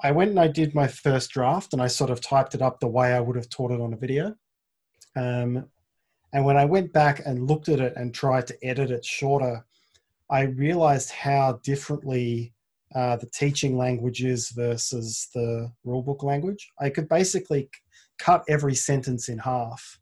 [0.02, 2.80] I went and I did my first draft and I sort of typed it up
[2.80, 4.34] the way I would have taught it on a video.
[5.16, 5.66] Um,
[6.32, 9.64] and when I went back and looked at it and tried to edit it shorter,
[10.30, 12.52] I realized how differently
[12.94, 16.70] uh, the teaching language is versus the rulebook language.
[16.80, 17.80] I could basically c-
[18.18, 19.98] cut every sentence in half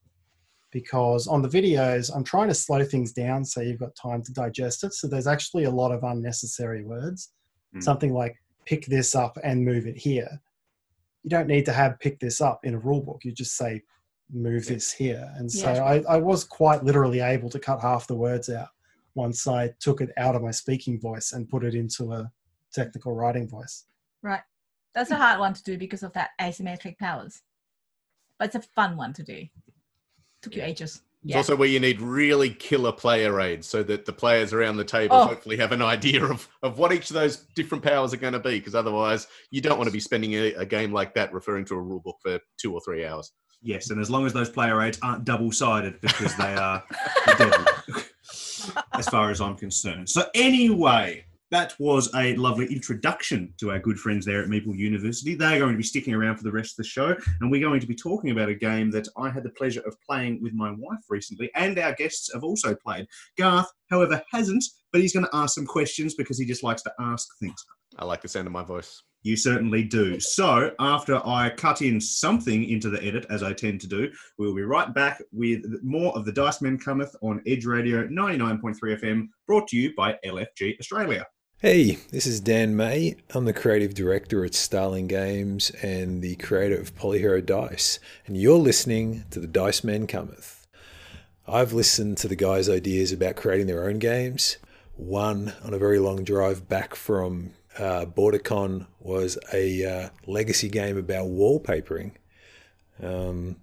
[0.70, 4.32] because on the videos, I'm trying to slow things down so you've got time to
[4.32, 4.92] digest it.
[4.92, 7.32] So there's actually a lot of unnecessary words.
[7.76, 7.82] Mm.
[7.82, 8.34] Something like
[8.66, 10.40] pick this up and move it here.
[11.22, 13.24] You don't need to have pick this up in a rule book.
[13.24, 13.82] You just say
[14.32, 15.30] move this here.
[15.36, 15.84] And so Yeah.
[15.84, 18.68] I, I was quite literally able to cut half the words out
[19.14, 22.30] once I took it out of my speaking voice and put it into a
[22.72, 23.84] technical writing voice.
[24.22, 24.42] right.
[24.94, 27.42] That's a hard one to do because of that asymmetric powers,
[28.38, 29.44] but it's a fun one to do.
[30.40, 31.02] Took you ages.
[31.24, 34.84] It's also where you need really killer player aids so that the players around the
[34.84, 35.26] table Oh.
[35.26, 38.38] hopefully have an idea of, of what each of those different powers are going to
[38.38, 38.58] be.
[38.58, 41.74] Because otherwise, you don't want to be spending a, a game like that referring to
[41.74, 43.32] a rule book for two or three hours.
[43.62, 46.84] Yes, and as long as those player aids aren't double sided because they are
[47.38, 47.64] deadly.
[48.92, 50.08] as far as I'm concerned.
[50.10, 55.36] So, anyway, that was a lovely introduction to our good friends there at Meeple University.
[55.36, 57.78] They're going to be sticking around for the rest of the show, and we're going
[57.78, 60.72] to be talking about a game that I had the pleasure of playing with my
[60.72, 63.06] wife recently, and our guests have also played.
[63.38, 66.92] Garth, however, hasn't, but he's going to ask some questions because he just likes to
[66.98, 67.64] ask things.
[68.00, 69.04] I like the sound of my voice.
[69.22, 70.18] You certainly do.
[70.18, 74.56] So, after I cut in something into the edit, as I tend to do, we'll
[74.56, 79.28] be right back with more of the Dice Men Cometh on Edge Radio 99.3 FM,
[79.46, 81.24] brought to you by LFG Australia.
[81.64, 83.16] Hey, this is Dan May.
[83.30, 88.58] I'm the creative director at Starling Games and the creator of Polyhero Dice, and you're
[88.58, 90.66] listening to the Dice Men Cometh.
[91.48, 94.58] I've listened to the guys' ideas about creating their own games.
[94.96, 100.98] One on a very long drive back from uh, BorderCon was a uh, legacy game
[100.98, 102.10] about wallpapering.
[103.02, 103.56] Um,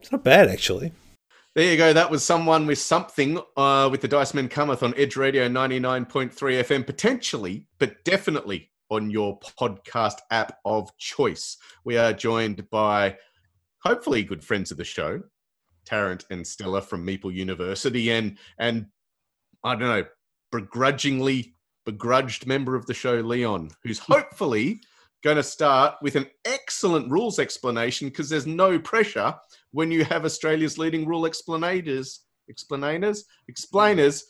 [0.00, 0.92] it's not bad, actually.
[1.54, 1.92] There you go.
[1.92, 6.32] That was someone with something uh, with the Dice Men Cometh on Edge Radio 99.3
[6.32, 11.56] FM, potentially, but definitely on your podcast app of choice.
[11.84, 13.18] We are joined by
[13.84, 15.22] hopefully good friends of the show,
[15.84, 18.86] Tarrant and Stella from Meeple University, and and
[19.62, 20.06] I don't know,
[20.50, 21.54] begrudgingly
[21.86, 24.80] begrudged member of the show, Leon, who's hopefully
[25.22, 29.36] going to start with an excellent rules explanation because there's no pressure
[29.74, 34.24] when you have Australia's leading rule explanators, explainers, explainers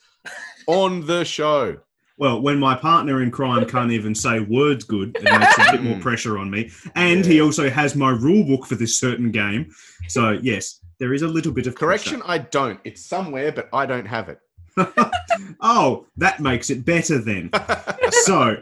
[0.66, 1.76] on the show.
[2.16, 5.82] Well, when my partner in crime can't even say words good, it makes a bit
[5.82, 6.00] more hmm.
[6.00, 6.70] pressure on me.
[6.94, 9.70] And he also has my rule book for this certain game.
[10.08, 12.80] So, yes, there is a little bit of Correction, I don't.
[12.84, 14.38] It's somewhere, but I don't have it.
[15.60, 17.50] oh, that makes it better then.
[18.10, 18.56] so,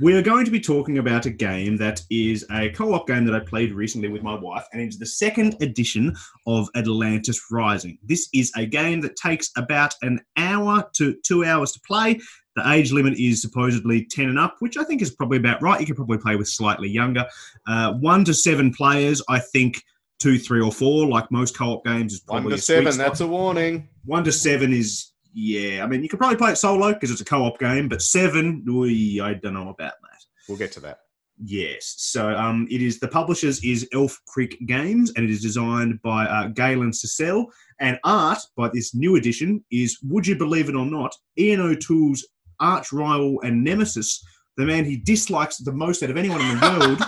[0.00, 3.24] we are going to be talking about a game that is a co op game
[3.24, 6.14] that I played recently with my wife, and it's the second edition
[6.46, 7.98] of Atlantis Rising.
[8.02, 12.20] This is a game that takes about an hour to two hours to play.
[12.56, 15.80] The age limit is supposedly 10 and up, which I think is probably about right.
[15.80, 17.26] You could probably play with slightly younger.
[17.66, 19.82] Uh, one to seven players, I think
[20.18, 22.84] two, three, or four, like most co op games, is probably One to a sweet
[22.84, 23.88] seven, that's a warning.
[24.04, 25.84] One to seven is yeah.
[25.84, 28.64] I mean, you could probably play it solo because it's a co-op game, but seven,
[28.68, 30.24] oy, I don't know about that.
[30.48, 31.00] We'll get to that.
[31.44, 31.94] Yes.
[31.98, 36.24] So um, it is the publishers is Elf Creek Games, and it is designed by
[36.24, 37.46] uh, Galen Ciscell,
[37.78, 42.26] and art by this new edition is, would you believe it or not, Ian O'Toole's
[42.58, 44.24] arch rival and nemesis,
[44.56, 47.02] the man he dislikes the most out of anyone in the world.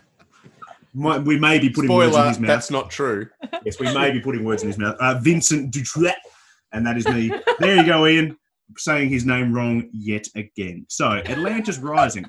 [0.94, 2.48] Might- we may be putting words in his mouth.
[2.48, 3.28] that's not true.
[3.64, 4.96] Yes, we may be putting words in his mouth.
[4.98, 6.16] Uh, Vincent Dutrat,
[6.72, 7.32] and that is me.
[7.58, 8.36] There you go, Ian,
[8.76, 10.86] saying his name wrong yet again.
[10.88, 12.24] So, Atlantis Rising.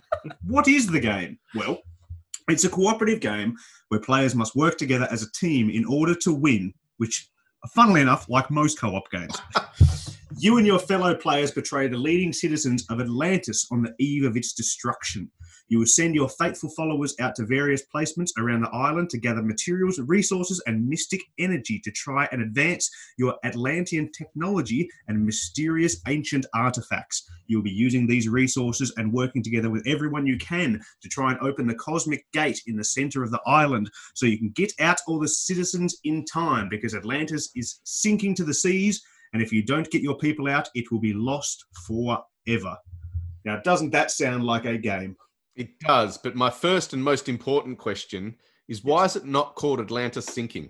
[0.45, 1.39] What is the game?
[1.55, 1.79] Well,
[2.49, 3.55] it's a cooperative game
[3.89, 7.29] where players must work together as a team in order to win, which,
[7.73, 9.37] funnily enough, like most co op games.
[10.37, 14.37] You and your fellow players portray the leading citizens of Atlantis on the eve of
[14.37, 15.29] its destruction.
[15.71, 19.41] You will send your faithful followers out to various placements around the island to gather
[19.41, 26.45] materials, resources, and mystic energy to try and advance your Atlantean technology and mysterious ancient
[26.53, 27.25] artifacts.
[27.47, 31.39] You'll be using these resources and working together with everyone you can to try and
[31.39, 34.99] open the cosmic gate in the center of the island so you can get out
[35.07, 39.01] all the citizens in time because Atlantis is sinking to the seas.
[39.31, 42.75] And if you don't get your people out, it will be lost forever.
[43.45, 45.15] Now, doesn't that sound like a game?
[45.61, 48.35] It does, but my first and most important question
[48.67, 50.69] is why is it not called Atlantis sinking?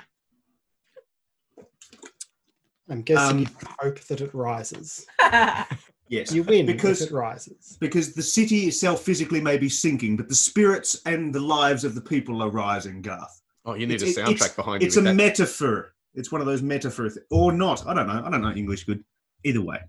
[2.90, 5.06] I'm guessing Um, you hope that it rises.
[6.10, 6.34] Yes.
[6.34, 7.78] You win because if it rises.
[7.80, 11.96] because the city itself physically may be sinking, but the spirits and the lives of
[11.96, 13.42] the people are rising, Garth.
[13.64, 15.04] Oh, you need It's- a soundtrack it's- behind It's you.
[15.04, 15.16] a that.
[15.16, 15.94] metaphor.
[16.14, 17.88] It's one of those metaphor th- or not.
[17.88, 18.22] I don't know.
[18.26, 19.06] I don't know English good.
[19.46, 19.80] Either way.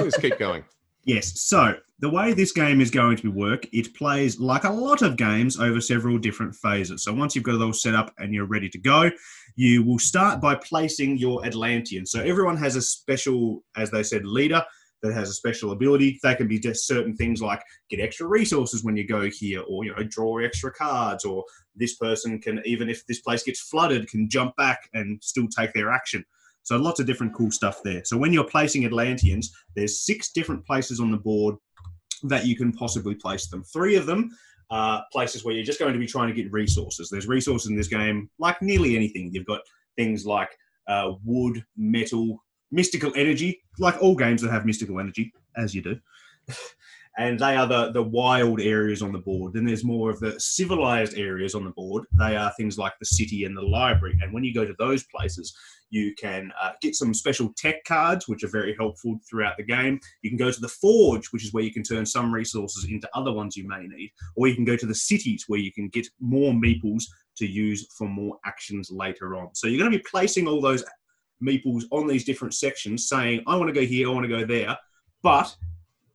[0.00, 0.64] Let's keep going.
[1.04, 1.40] Yes.
[1.40, 5.16] So the way this game is going to work, it plays like a lot of
[5.16, 7.04] games over several different phases.
[7.04, 9.10] So once you've got it all set up and you're ready to go,
[9.54, 12.06] you will start by placing your Atlantean.
[12.06, 14.64] So everyone has a special, as they said, leader
[15.02, 16.18] that has a special ability.
[16.22, 19.84] They can be just certain things like get extra resources when you go here, or
[19.84, 21.44] you know, draw extra cards, or
[21.76, 25.74] this person can even if this place gets flooded, can jump back and still take
[25.74, 26.24] their action.
[26.62, 28.04] So lots of different cool stuff there.
[28.04, 31.56] So when you're placing Atlanteans, there's six different places on the board
[32.24, 33.62] that you can possibly place them.
[33.64, 34.30] Three of them
[34.70, 37.08] are places where you're just going to be trying to get resources.
[37.10, 39.30] There's resources in this game, like nearly anything.
[39.32, 39.60] You've got
[39.96, 40.50] things like
[40.86, 45.98] uh, wood, metal, mystical energy, like all games that have mystical energy, as you do.
[47.18, 49.52] And they are the the wild areas on the board.
[49.52, 52.04] Then there's more of the civilized areas on the board.
[52.18, 54.18] They are things like the city and the library.
[54.22, 55.56] And when you go to those places,
[55.90, 59.98] you can uh, get some special tech cards, which are very helpful throughout the game.
[60.22, 63.10] You can go to the forge, which is where you can turn some resources into
[63.12, 65.88] other ones you may need, or you can go to the cities where you can
[65.88, 67.04] get more meeples
[67.38, 69.54] to use for more actions later on.
[69.54, 70.84] So you're going to be placing all those
[71.42, 74.44] meeples on these different sections, saying, I want to go here, I want to go
[74.44, 74.76] there.
[75.22, 75.54] But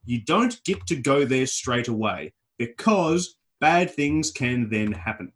[0.05, 5.31] you don't get to go there straight away because bad things can then happen.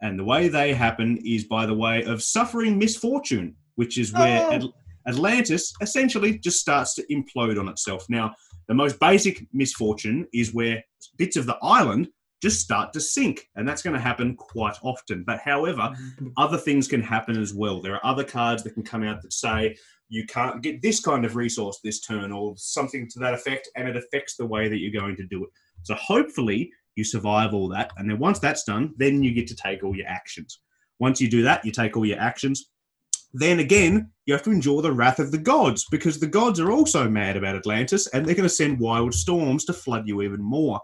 [0.00, 4.46] And the way they happen is by the way of suffering misfortune, which is where
[4.46, 4.50] Oh.
[4.50, 4.72] Atl-
[5.06, 8.04] Atlantis essentially just starts to implode on itself.
[8.08, 8.34] Now,
[8.68, 10.84] the most basic misfortune is where
[11.16, 12.08] bits of the island
[12.42, 15.24] just start to sink, and that's going to happen quite often.
[15.26, 16.28] But however, mm-hmm.
[16.36, 17.80] other things can happen as well.
[17.80, 19.76] There are other cards that can come out that say
[20.08, 23.88] you can't get this kind of resource this turn or something to that effect, and
[23.88, 25.50] it affects the way that you're going to do it.
[25.82, 29.56] So hopefully you survive all that, and then once that's done, then you get to
[29.56, 30.60] take all your actions.
[30.98, 32.70] Once you do that, you take all your actions.
[33.32, 36.72] Then again, you have to endure the wrath of the gods because the gods are
[36.72, 40.42] also mad about Atlantis and they're going to send wild storms to flood you even
[40.42, 40.80] more.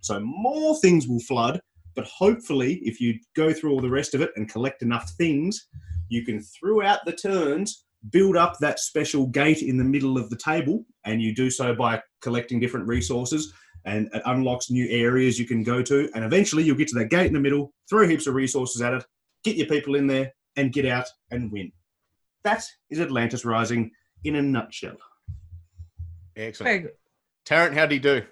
[0.00, 1.60] So more things will flood,
[1.94, 5.68] but hopefully, if you go through all the rest of it and collect enough things,
[6.08, 10.36] you can, throughout the turns, build up that special gate in the middle of the
[10.36, 10.84] table.
[11.04, 13.52] And you do so by collecting different resources,
[13.84, 16.08] and it unlocks new areas you can go to.
[16.14, 18.94] And eventually, you'll get to that gate in the middle, throw heaps of resources at
[18.94, 19.04] it,
[19.44, 21.72] get your people in there, and get out and win.
[22.44, 23.90] That is Atlantis Rising
[24.24, 24.96] in a nutshell.
[26.36, 26.82] Excellent.
[26.82, 26.92] Very.
[27.44, 28.22] Tarrant, how'd he do?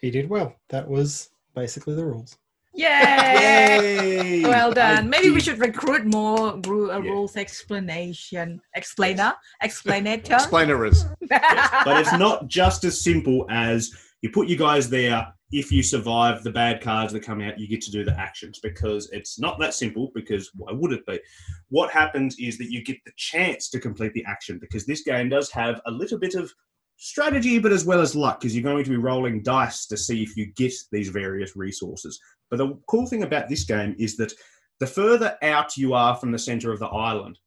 [0.00, 0.56] He did well.
[0.70, 2.36] That was basically the rules.
[2.76, 4.40] Yay!
[4.40, 4.42] Yay!
[4.42, 5.10] Well I done.
[5.10, 7.10] Maybe we should recruit more ru- uh, Yeah.
[7.10, 10.38] rules explanation explainer explanator.
[10.38, 11.04] Explainerers.
[11.28, 13.90] but it's not just as simple as
[14.22, 15.32] you put you guys there.
[15.52, 18.58] If you survive the bad cards that come out, you get to do the actions
[18.58, 20.10] because it's not that simple.
[20.12, 21.20] Because why would it be?
[21.68, 25.28] What happens is that you get the chance to complete the action because this game
[25.28, 26.52] does have a little bit of
[26.96, 30.22] strategy, but as well as luck because you're going to be rolling dice to see
[30.22, 32.18] if you get these various resources.
[32.50, 34.32] But the cool thing about this game is that
[34.80, 37.38] the further out you are from the center of the island,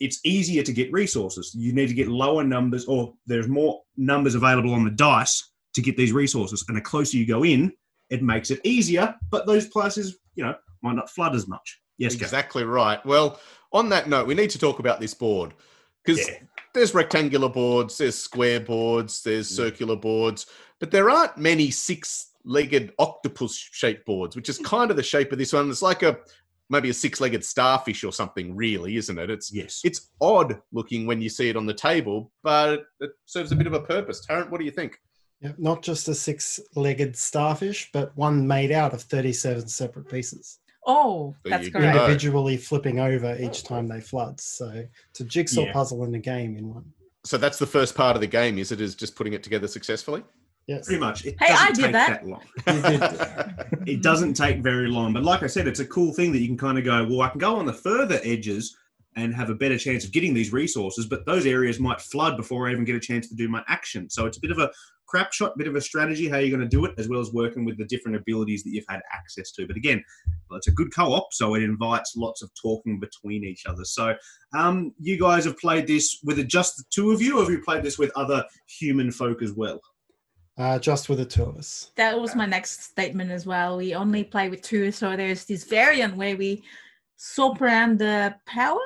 [0.00, 1.54] it's easier to get resources.
[1.56, 5.80] You need to get lower numbers, or there's more numbers available on the dice to
[5.80, 6.64] get these resources.
[6.68, 7.72] And the closer you go in,
[8.10, 9.14] it makes it easier.
[9.30, 11.80] But those places, you know, might not flood as much.
[11.98, 12.22] Yes, Gav.
[12.22, 13.04] Exactly right.
[13.06, 13.40] Well,
[13.72, 15.54] on that note, we need to talk about this board
[16.04, 16.40] because Yeah.
[16.74, 19.64] there's rectangular boards, there's square boards, there's Yeah.
[19.64, 20.46] circular boards,
[20.78, 21.70] but there aren't many
[22.50, 25.68] six-legged octopus-shaped boards, which is kind of the shape of this one.
[25.70, 26.18] It's like a
[26.68, 29.30] maybe a six-legged starfish or something, really, isn't it?
[29.30, 29.80] It's Yes.
[29.84, 33.66] it's odd looking when you see it on the table, but it serves a bit
[33.68, 34.24] of a purpose.
[34.26, 34.98] Tarrant, what do you think?
[35.40, 41.36] Yeah, not just a six-legged starfish, but one made out of 37 separate pieces, oh,
[41.44, 41.80] There that's you go.
[41.80, 41.96] correct.
[41.96, 44.40] individually flipping over each time they flood.
[44.40, 45.72] So it's a jigsaw Yeah.
[45.72, 46.92] puzzle in a game in one.
[47.24, 48.80] So that's the first part of the game, is it?
[48.80, 50.24] Is just putting it together successfully?
[50.66, 50.86] Yes.
[50.86, 51.24] Pretty much.
[51.24, 52.26] It Hey, doesn't I did take that.
[52.26, 52.42] long.
[53.86, 55.12] It doesn't take very long.
[55.12, 57.20] But like I said, it's a cool thing that you can kind of go, well,
[57.22, 58.76] I can go on the further edges
[59.14, 62.68] and have a better chance of getting these resources, but those areas might flood before
[62.68, 64.10] I even get a chance to do my action.
[64.10, 64.70] So it's a bit of a
[65.06, 67.32] crap shot, bit of a strategy how you're going to do it, as well as
[67.32, 69.66] working with the different abilities that you've had access to.
[69.66, 70.04] But again,
[70.50, 73.84] well, it's a good co-op, so it invites lots of talking between each other.
[73.84, 74.14] So
[74.54, 77.62] um, you guys have played this with just the two of you, or have you
[77.62, 79.80] played this with other human folk as well?
[80.58, 81.90] Uh, just with the two of us.
[81.96, 83.76] That was my next statement as well.
[83.76, 86.62] We only play with two, so there's this variant where we
[87.16, 88.80] swap around the power.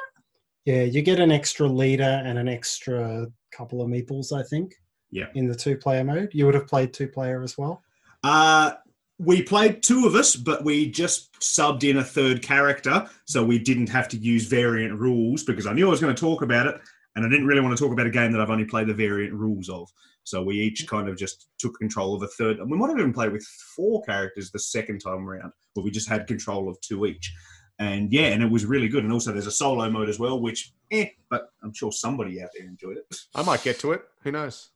[0.64, 4.74] Yeah, you get an extra leader and an extra couple of meeples, I think.
[5.12, 5.26] Yeah.
[5.34, 7.82] In the two-player mode, you would have played two-player as well.
[8.24, 8.72] Uh,
[9.18, 13.58] we played two of us, but we just subbed in a third character, so we
[13.58, 16.66] didn't have to use variant rules because I knew I was going to talk about
[16.66, 16.80] it,
[17.16, 18.94] and I didn't really want to talk about a game that I've only played the
[18.94, 19.88] variant rules of.
[20.30, 22.98] So we each kind of just took control of a third, and we might have
[22.98, 23.44] even played with
[23.76, 27.34] four characters the second time around, but we just had control of two each.
[27.80, 29.04] And yeah, and it was really good.
[29.04, 32.50] And also, there's a solo mode as well, which eh, but I'm sure somebody out
[32.56, 33.16] there enjoyed it.
[33.34, 34.02] I might get to it.
[34.22, 34.70] Who knows?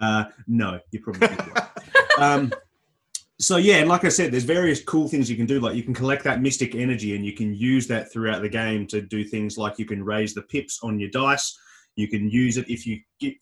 [0.00, 1.60] Uh, no, you probably won't.
[2.18, 2.52] um,
[3.38, 5.60] so yeah, and like I said, there's various cool things you can do.
[5.60, 8.86] Like you can collect that mystic energy, and you can use that throughout the game
[8.86, 11.58] to do things like you can raise the pips on your dice.
[11.96, 13.34] You can use it if you get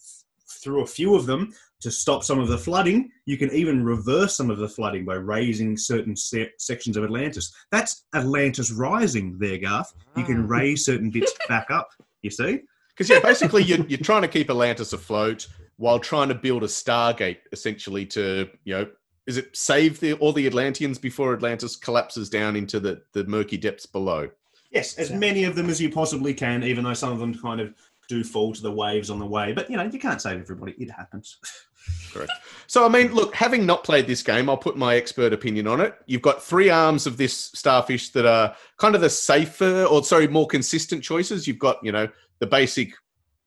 [0.50, 3.10] through a few of them to stop some of the flooding.
[3.24, 7.52] You can even reverse some of the flooding by raising certain se- sections of Atlantis.
[7.70, 9.92] That's Atlantis rising, there, Garth.
[10.16, 10.46] You can ah.
[10.46, 11.90] raise certain bits back up.
[12.22, 12.60] You see?
[12.88, 15.46] Because yeah, basically you're, you're trying to keep Atlantis afloat.
[15.76, 18.86] while trying to build a Stargate, essentially to you know,
[19.26, 23.56] is it save the all the Atlanteans before Atlantis collapses down into the the murky
[23.56, 24.28] depths below?
[24.70, 27.60] Yes, as many of them as you possibly can, even though some of them kind
[27.60, 27.74] of
[28.10, 29.52] do fall to the waves on the way.
[29.52, 30.72] But you know, you can't save everybody.
[30.72, 31.38] It happens.
[32.12, 32.32] Correct.
[32.66, 35.80] So, I mean, look, having not played this game, I'll put my expert opinion on
[35.80, 35.94] it.
[36.06, 40.26] You've got three arms of this starfish that are kind of the safer, or sorry,
[40.26, 41.46] more consistent choices.
[41.46, 42.08] You've got, you know,
[42.40, 42.92] the basic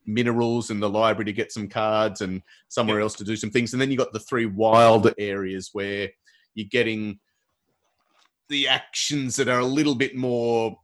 [0.05, 3.74] minerals and the library to get some cards and somewhere else to do some things.
[3.74, 6.09] And then you've got the three wild areas where
[6.55, 7.20] you're getting
[8.49, 10.78] the actions that are a little bit more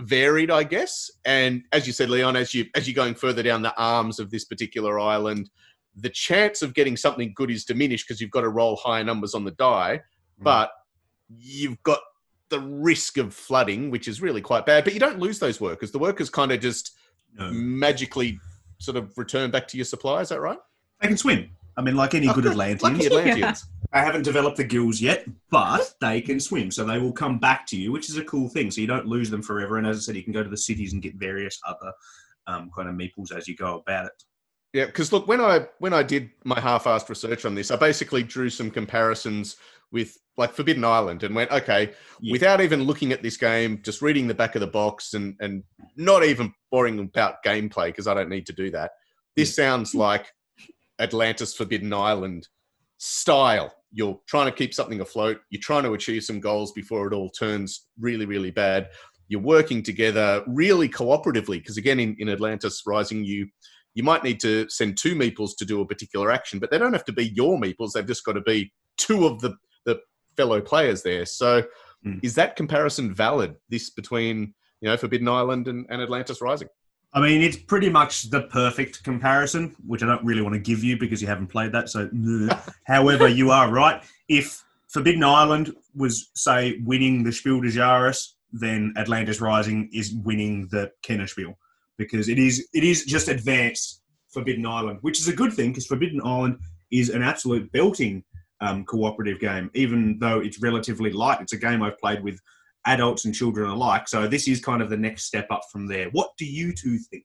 [0.00, 1.10] varied, I guess.
[1.24, 4.30] And as you said, Leon, as you as you're going further down the arms of
[4.30, 5.50] this particular island,
[5.96, 9.34] the chance of getting something good is diminished because you've got to roll higher numbers
[9.34, 10.00] on the die,
[10.38, 10.44] hmm.
[10.44, 10.70] but
[11.28, 12.00] you've got
[12.48, 14.84] the risk of flooding, which is really quite bad.
[14.84, 15.92] But you don't lose those workers.
[15.92, 16.96] The workers kind of just
[17.34, 17.50] No.
[17.52, 18.40] magically
[18.78, 20.20] sort of return back to your supply.
[20.20, 20.58] Is that right?
[21.00, 21.50] They can swim.
[21.80, 22.46] I mean, like any Oh, good.
[22.46, 23.06] Atlanteans.
[23.06, 23.66] Atlanteans.
[23.92, 27.66] They haven't developed the gills yet, but they can swim, so they will come back
[27.68, 28.70] to you, which is a cool thing.
[28.70, 29.78] So you don't lose them forever.
[29.78, 31.92] And as I said, you can go to the cities and get various other
[32.46, 34.22] um, kind of meeples as you go about it.
[34.72, 38.22] Yeah, because look, when I when I did my half-assed research on this, I basically
[38.22, 39.56] drew some comparisons
[39.90, 42.30] with like Forbidden Island and went, okay, Yeah.
[42.32, 45.64] without even looking at this game, just reading the back of the box and and
[45.96, 48.92] not even boring about gameplay because I don't need to do that.
[49.34, 50.26] This sounds like
[51.00, 52.48] Atlantis Forbidden Island
[52.98, 53.74] style.
[53.92, 55.40] You're trying to keep something afloat.
[55.50, 58.90] You're trying to achieve some goals before it all turns really, really bad.
[59.28, 63.48] You're working together really cooperatively because again, in, in Atlantis Rising, you
[63.94, 66.92] you might need to send two meeples to do a particular action, but they don't
[66.92, 67.92] have to be your meeples.
[67.92, 69.98] They've just got to be two of the, the
[70.36, 71.26] fellow players there.
[71.26, 71.64] So
[72.04, 72.18] Mm.
[72.22, 76.68] is that comparison valid, this between, you know, Forbidden Island and, and Atlantis Rising?
[77.12, 80.84] I mean, it's pretty much the perfect comparison, which I don't really want to give
[80.84, 81.88] you because you haven't played that.
[81.88, 82.08] So,
[82.84, 84.02] however, you are right.
[84.28, 90.68] If Forbidden Island was, say, winning the Spiel des Jahres, then Atlantis Rising is winning
[90.70, 91.54] the Kennerspiel
[91.96, 95.86] because it is it is just advanced Forbidden Island, which is a good thing because
[95.86, 96.58] Forbidden Island
[96.90, 98.24] is an absolute belting
[98.60, 101.40] um, cooperative game, even though it's relatively light.
[101.40, 102.40] It's a game I've played with
[102.86, 104.08] adults and children alike.
[104.08, 106.08] So this is kind of the next step up from there.
[106.10, 107.24] What do you two think?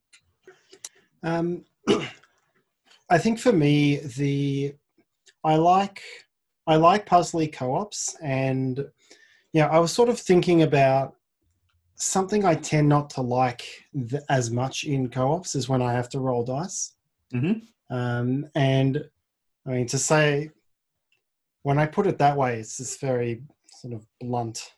[1.23, 1.65] Um,
[3.09, 4.75] I think for me, the
[5.43, 6.01] I like
[6.67, 8.83] I like puzzly co-ops, and
[9.53, 11.15] yeah, I was sort of thinking about
[11.95, 16.09] something I tend not to like th- as much in co-ops is when I have
[16.09, 16.93] to roll dice.
[17.33, 17.61] Mhm.
[17.89, 19.07] Um, and
[19.65, 20.49] I mean to say
[21.61, 24.74] when I put it that way, it's this very sort of blunt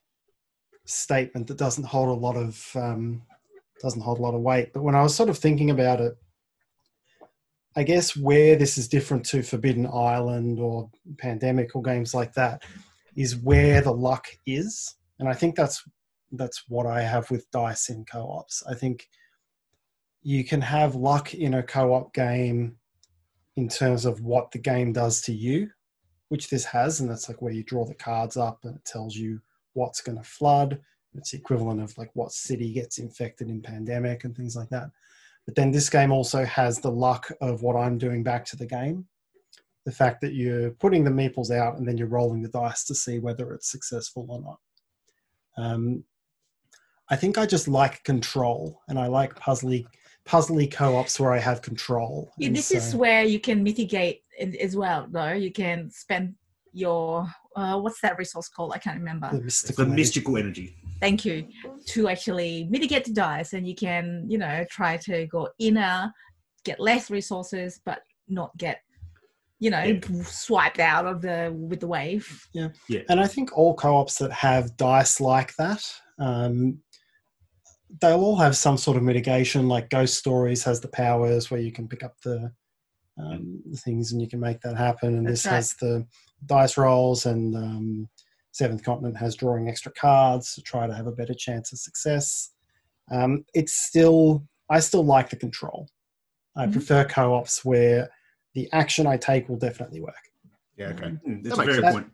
[0.88, 3.22] statement that doesn't hold a lot of um,
[3.82, 4.74] doesn't hold a lot of weight.
[4.74, 6.18] But when I was sort of thinking about it,
[7.76, 12.64] I guess where this is different to Forbidden Island or Pandemic or games like that
[13.16, 15.84] is where the luck is, and I think that's
[16.32, 18.64] that's what I have with dice in co-ops.
[18.70, 19.08] I think
[20.24, 22.78] you can have luck in a co-op game
[23.56, 25.70] in terms of what the game does to you,
[26.30, 29.16] which this has, and that's like where you draw the cards up and it tells
[29.16, 29.40] you
[29.78, 30.80] what's going to flood.
[31.14, 34.90] It's equivalent of like what city gets infected in pandemic and things like that.
[35.46, 38.66] But then this game also has the luck of what I'm doing back to the
[38.66, 39.06] game.
[39.86, 42.96] The fact that you're putting the meeples out and then you're rolling the dice to
[42.96, 44.60] see whether it's successful or not.
[45.58, 46.04] Um,
[47.10, 49.86] I think I just like control and I like puzzly
[50.28, 52.34] puzzly co-ops where I have control.
[52.38, 54.24] Yeah, this is where you can mitigate
[54.60, 55.32] as well, though.
[55.32, 56.36] You can spend
[56.74, 57.26] your
[57.58, 58.72] uh, what's that resource called?
[58.74, 59.30] I can't remember.
[59.32, 60.02] the mystical The energy.
[60.02, 60.76] mystical energy.
[61.02, 61.48] Thank you
[61.88, 66.12] to actually mitigate the dice, and you can you know try to go inner,
[66.64, 68.00] get less resources, but
[68.30, 68.80] not get
[69.60, 70.00] you know Yeah.
[70.24, 72.26] swiped out of the with the wave.
[72.54, 73.02] Yeah, yeah.
[73.10, 75.84] And I think all co-ops that have dice like that,
[76.20, 76.80] um,
[78.02, 79.68] they'll all have some sort of mitigation.
[79.68, 82.52] Like Ghost Stories has the powers where you can pick up the,
[83.20, 85.18] um, things and you can make that happen.
[85.18, 85.56] And That's this right.
[85.56, 86.06] has the
[86.46, 88.10] dice rolls, and um,
[88.52, 92.52] Seventh Continent has drawing extra cards to try to have a better chance of success.
[93.12, 95.88] Um, it's still, I still like the control.
[96.56, 96.72] I Mhm.
[96.74, 98.10] prefer co-ops where
[98.54, 100.16] the action I take will definitely work.
[100.76, 101.12] Yeah, okay.
[101.28, 101.94] Mm, That's That a very sense.
[101.94, 102.12] point.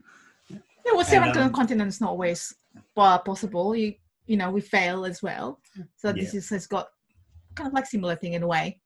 [0.50, 2.54] Yeah, well, Seventh And, um, continents not always
[2.96, 3.76] possible.
[3.76, 3.96] You
[4.26, 5.60] you know we fail as well.
[5.96, 6.88] So this is has got
[7.56, 8.82] kind of like similar thing in a way.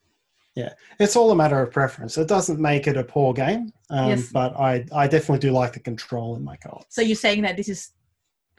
[1.00, 2.18] It's all a matter of preference.
[2.18, 4.32] It doesn't make it a poor game, um, Yes.
[4.32, 6.96] but I, I definitely do like the control in my co-ops.
[6.96, 7.92] So you're saying that this is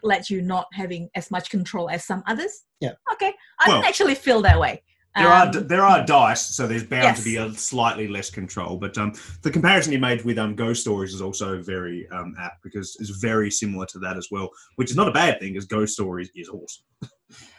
[0.02, 2.64] let you not having as much control as some others?
[2.80, 2.92] Yeah.
[3.12, 3.32] Okay.
[3.58, 4.82] I Well- didn't actually feel that way.
[5.16, 8.76] There are Um, there are dice, so there's bound to be a slightly less control.
[8.76, 12.62] But um, the comparison you made with um, Ghost Stories is also very um, apt
[12.62, 15.64] because it's very similar to that as well, which is not a bad thing, because
[15.66, 16.84] Ghost Stories is awesome.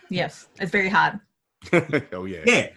[0.09, 1.19] yes, it's very hard.
[2.13, 2.43] oh yeah.
[2.45, 2.67] Yeah.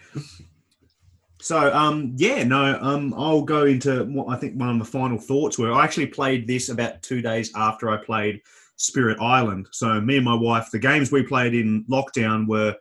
[1.42, 5.18] So um, yeah, no, um, I'll go into what I think one of the final
[5.18, 5.72] thoughts were.
[5.72, 8.40] I actually played this about two days after I played
[8.76, 9.66] Spirit Island.
[9.72, 12.76] So me and my wife, the games we played in lockdown were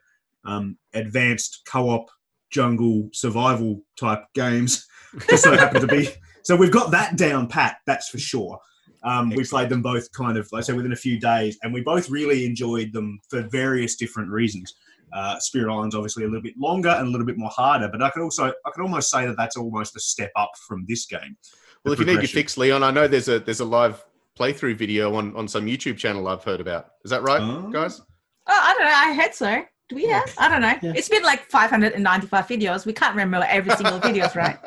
[0.46, 2.12] um, advanced co-op
[2.52, 4.86] jungle survival type games.
[5.30, 6.10] Just so happened to be.
[6.44, 7.78] So we've got that down pat.
[7.88, 8.60] That's for sure.
[9.04, 11.74] Um, we played them both kind of, like I said, within a few days, and
[11.74, 14.76] we both really enjoyed them for various different reasons.
[15.14, 18.02] Uh, Spirit Island's obviously a little bit longer and a little bit more harder, but
[18.02, 21.06] I could also, I could almost say that that's almost a step up from this
[21.06, 21.38] game.
[21.84, 24.04] Well, if you need your fix, Leon, I know there's a there's a live
[24.40, 26.88] playthrough video on on some YouTube channel I've heard about.
[27.04, 27.70] Is that right, Oh.
[27.72, 28.00] guys?
[28.00, 28.06] Oh,
[28.48, 28.92] I don't know.
[28.94, 29.64] I heard so.
[29.92, 30.34] Do we have?
[30.38, 30.74] I don't know.
[30.82, 30.94] Yeah.
[30.96, 32.86] It's been like 595 videos.
[32.86, 34.58] We can't remember every single videos, right?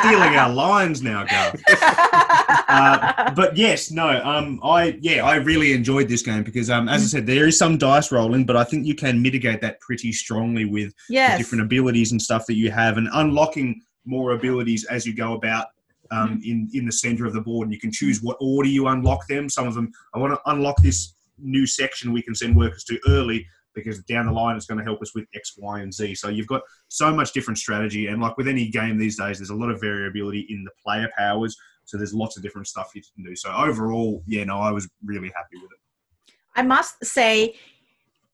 [0.00, 1.62] Stealing our lines now, Garth.
[2.70, 7.02] Uh, but yes, no, um, I yeah, I really enjoyed this game because, um, as
[7.02, 10.12] I said, there is some dice rolling, but I think you can mitigate that pretty
[10.12, 11.36] strongly with yes.
[11.36, 15.66] different abilities and stuff that you have, and unlocking more abilities as you go about
[16.12, 18.86] um, in in the center of the board, and you can choose what order you
[18.86, 19.48] unlock them.
[19.48, 23.00] Some of them, I want to unlock this new section we can send workers to
[23.08, 26.14] early because down the line it's going to help us with X, Y, and Z.
[26.16, 29.50] So you've got so much different strategy, and like with any game these days, there's
[29.50, 31.56] a lot of variability in the player powers.
[31.84, 33.34] So there's lots of different stuff you can do.
[33.34, 36.34] So overall, yeah, no, I was really happy with it.
[36.54, 37.56] I must say,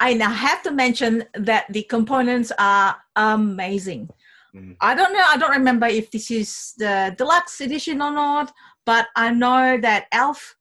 [0.00, 4.10] I now have to mention that the components are amazing.
[4.54, 4.76] Mm.
[4.80, 8.52] I don't know, I don't remember if this is the deluxe edition or not,
[8.84, 10.56] but I know that Elf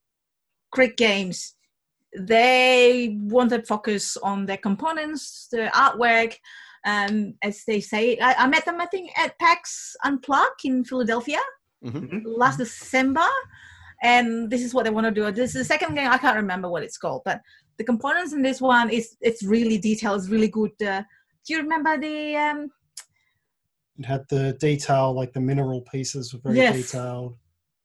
[0.70, 1.55] Creek Games,
[2.18, 6.34] they want to focus on their components, the artwork.
[6.84, 11.40] Um, as they say, I, I met them, I think, at PAX Unplug in Philadelphia
[11.84, 12.22] Mhm.
[12.24, 13.26] last December,
[14.02, 15.30] and this is what they want to do.
[15.32, 16.10] This is the second game.
[16.10, 17.40] I can't remember what it's called, but
[17.76, 20.20] the components in this one is it's really detailed.
[20.20, 20.70] It's really good.
[20.80, 21.02] Uh,
[21.44, 22.36] do you remember the?
[22.36, 22.70] Um,
[23.98, 26.76] It had the detail, like the mineral pieces were very Yes.
[26.76, 27.36] detailed.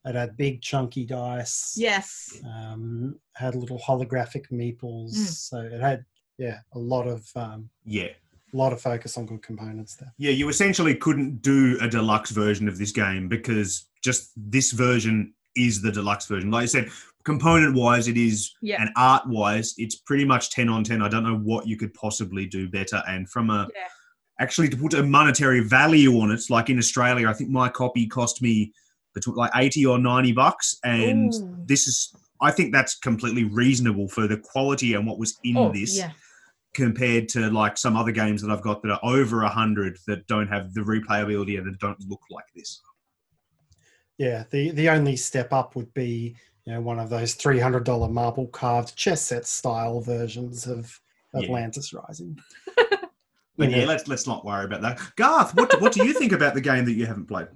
[0.06, 1.76] It had big chunky dice.
[1.78, 2.40] yes.
[2.46, 5.14] Um, had little holographic meeples.
[5.14, 5.28] Mm.
[5.28, 6.06] So it had,
[6.38, 8.10] yeah, a lot of um, Yeah.
[8.54, 10.12] a lot of focus on good components there.
[10.18, 15.34] Yeah, you essentially couldn't do a deluxe version of this game because just this version
[15.56, 16.50] is the deluxe version.
[16.50, 16.90] Like I said,
[17.24, 18.82] component wise, it is, Yeah.
[18.82, 21.04] and art wise, it's pretty much 10 on 10.
[21.04, 23.04] I don't know what you could possibly do better.
[23.08, 23.82] And from a, Yeah.
[24.40, 28.08] actually to put a monetary value on it, like in Australia, I think my copy
[28.08, 28.74] cost me
[29.14, 30.78] between like 80 or 90 bucks.
[30.84, 31.58] And Ooh.
[31.66, 35.72] this is, I think that's completely reasonable for the quality and what was in Oh,
[35.72, 36.12] this yeah.
[36.74, 40.26] compared to like some other games that I've got that are over a hundred that
[40.28, 42.82] don't have the replayability and that don't look like this.
[44.18, 46.36] Yeah, the the only step up would be
[46.66, 51.00] you know one of those three hundred dollar marble carved chess set style versions of
[51.34, 51.44] Yeah.
[51.44, 52.38] Atlantis Rising.
[53.58, 53.80] But Yeah.
[53.80, 55.00] yeah, let's let's not worry about that.
[55.18, 57.48] Garth, what what do you think about the game that you haven't played?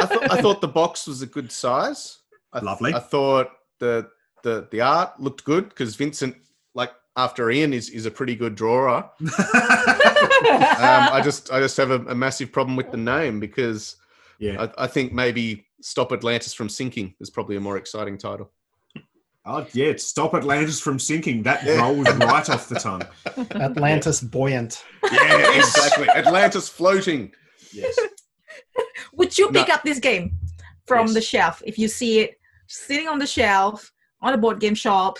[0.00, 2.18] I thought I thought the box was a good size.
[2.52, 2.94] I, Lovely.
[2.94, 4.08] I thought the
[4.42, 6.36] the the art looked good because Vincent,
[6.74, 9.10] like after Ian, is is a pretty good drawer.
[10.38, 13.96] Um, I just I just have a, a massive problem with the name because
[14.38, 14.66] yeah.
[14.78, 18.52] I, I think maybe Stop Atlantis from Sinking is probably a more exciting title.
[19.44, 21.42] Oh yeah, stop Atlantis from sinking.
[21.42, 21.80] That Yeah.
[21.80, 23.02] rolls right off the tongue.
[23.52, 24.84] Atlantis buoyant.
[25.10, 26.06] Yeah, exactly.
[26.10, 27.32] Atlantis floating.
[27.72, 27.98] Yes.
[29.18, 29.60] Would you No.
[29.60, 30.38] pick up this game
[30.86, 31.14] from Yes.
[31.14, 33.92] the shelf if you see it sitting on the shelf
[34.22, 35.18] on a board game shop?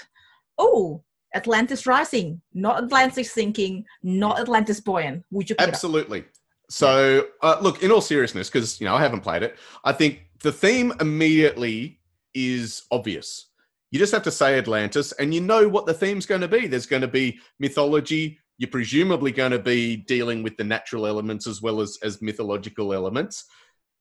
[0.57, 1.03] Oh,
[1.34, 5.24] Atlantis Rising, not Atlantis Sinking, not Atlantis Buoyant.
[5.30, 5.74] Would you pick it up?
[5.74, 6.24] Absolutely.
[6.70, 10.20] So, uh, look, in all seriousness, because you know I haven't played it, I think
[10.42, 12.01] the theme immediately
[12.34, 13.46] is obvious.
[13.90, 16.66] You just have to say Atlantis, and you know what the theme's going to be.
[16.66, 18.38] There's going to be mythology.
[18.59, 22.92] You're presumably going to be dealing with the natural elements as well as as mythological
[22.92, 23.44] elements,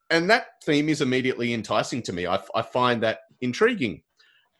[0.09, 2.27] and that theme is immediately enticing to me.
[2.27, 4.03] I, I find that intriguing.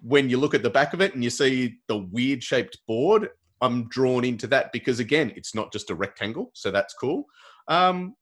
[0.01, 3.29] When you look at the back of it and you see the weird shaped board,
[3.61, 7.25] I'm drawn into that because again, it's not just a rectangle, so that's cool.
[7.67, 8.15] Um,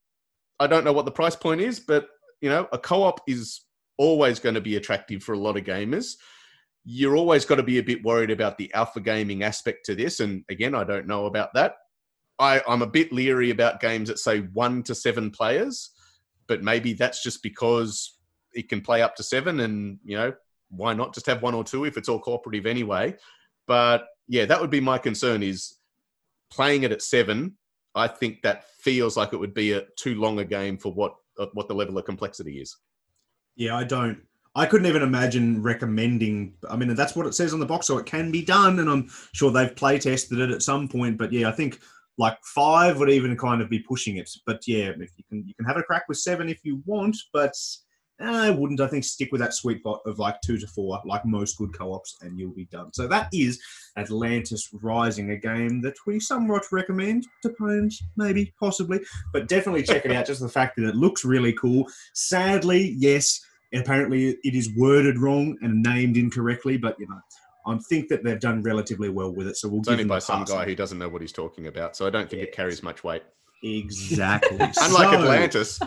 [0.59, 2.07] I don't know what the price point is, but
[2.41, 3.61] you know, a co-op is
[3.97, 6.13] always going to be attractive for a lot of gamers.
[6.85, 10.19] You're always got to be a bit worried about the alpha gaming aspect to this,
[10.19, 11.75] and again, I don't know about that.
[12.37, 15.91] I, I'm a bit leery about games that say one to seven players,
[16.47, 18.17] but maybe that's just because
[18.53, 20.33] it can play up to seven, and you know,
[20.69, 23.15] why not just have one or two if it's all cooperative anyway?
[23.67, 25.77] But yeah, that would be my concern is
[26.51, 27.57] playing it at seven.
[27.93, 31.15] I think that feels like it would be a too long a game for what
[31.39, 32.77] uh, what the level of complexity is.
[33.55, 34.19] Yeah, I don't.
[34.57, 36.53] I couldn't even imagine recommending.
[36.69, 38.89] I mean, that's what it says on the box, so it can be done, and
[38.89, 41.17] I'm sure they've play tested it at some point.
[41.17, 41.79] But yeah, I think
[42.17, 44.29] like five would even kind of be pushing it.
[44.45, 47.17] But yeah, if you can, you can have a crack with seven if you want,
[47.33, 47.53] but
[48.21, 48.79] eh, I wouldn't.
[48.79, 51.77] I think stick with that sweet spot of like two to four, like most good
[51.77, 52.93] co-ops, and you'll be done.
[52.93, 53.61] So that is
[53.97, 57.27] Atlantis Rising, a game that we somewhat recommend.
[57.43, 59.01] Depends, maybe, possibly,
[59.33, 60.27] but definitely check it out.
[60.27, 61.85] Just the fact that it looks really cool.
[62.13, 63.39] Sadly, yes,
[63.73, 67.19] apparently it is worded wrong and named incorrectly, but you know.
[67.67, 70.19] I think that they've done relatively well with it, so we'll It's give only by
[70.19, 72.83] some guy who doesn't know what he's talking about, so I don't think it carries
[72.83, 73.23] much weight.
[73.63, 74.57] Exactly.
[74.59, 75.79] Unlike So- Atlantis.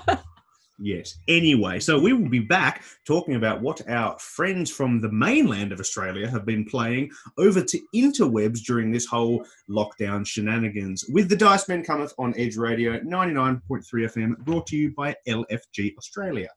[0.80, 1.18] Yes.
[1.26, 5.80] Anyway, so we will be back talking about what our friends from the mainland of
[5.80, 11.68] Australia have been playing over to interwebs during this whole lockdown shenanigans with the Dice
[11.68, 16.48] Men Cometh on Edge Radio 99.3 FM, brought to you by LFG Australia.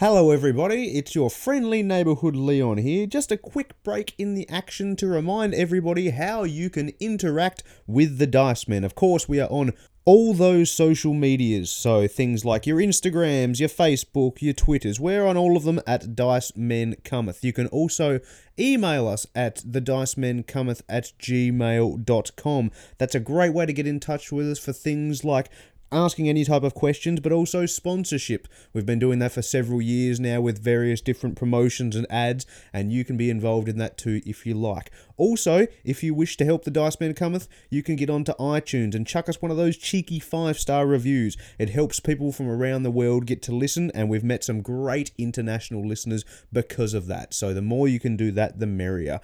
[0.00, 0.96] Hello, everybody.
[0.96, 3.06] It's your friendly neighborhood Leon here.
[3.06, 8.16] Just a quick break in the action to remind everybody how you can interact with
[8.16, 8.82] the Dice Men.
[8.82, 9.74] Of course, we are on
[10.06, 14.98] all those social medias, so things like your Instagrams, your Facebook, your Twitters.
[14.98, 17.44] We're on all of them at Dice Men Cometh.
[17.44, 18.20] You can also
[18.58, 22.70] email us at thedicemencometh at gmail.com.
[22.96, 25.50] That's a great way to get in touch with us for things like
[25.92, 28.48] asking any type of questions, but also sponsorship.
[28.72, 32.92] We've been doing that for several years now with various different promotions and ads, and
[32.92, 34.90] you can be involved in that too if you like.
[35.16, 38.94] Also, if you wish to help the Dice Man Cometh, you can get onto iTunes
[38.94, 41.36] and chuck us one of those cheeky five star reviews.
[41.58, 45.10] It helps people from around the world get to listen, and we've met some great
[45.18, 47.34] international listeners because of that.
[47.34, 49.20] So the more you can do that, the merrier.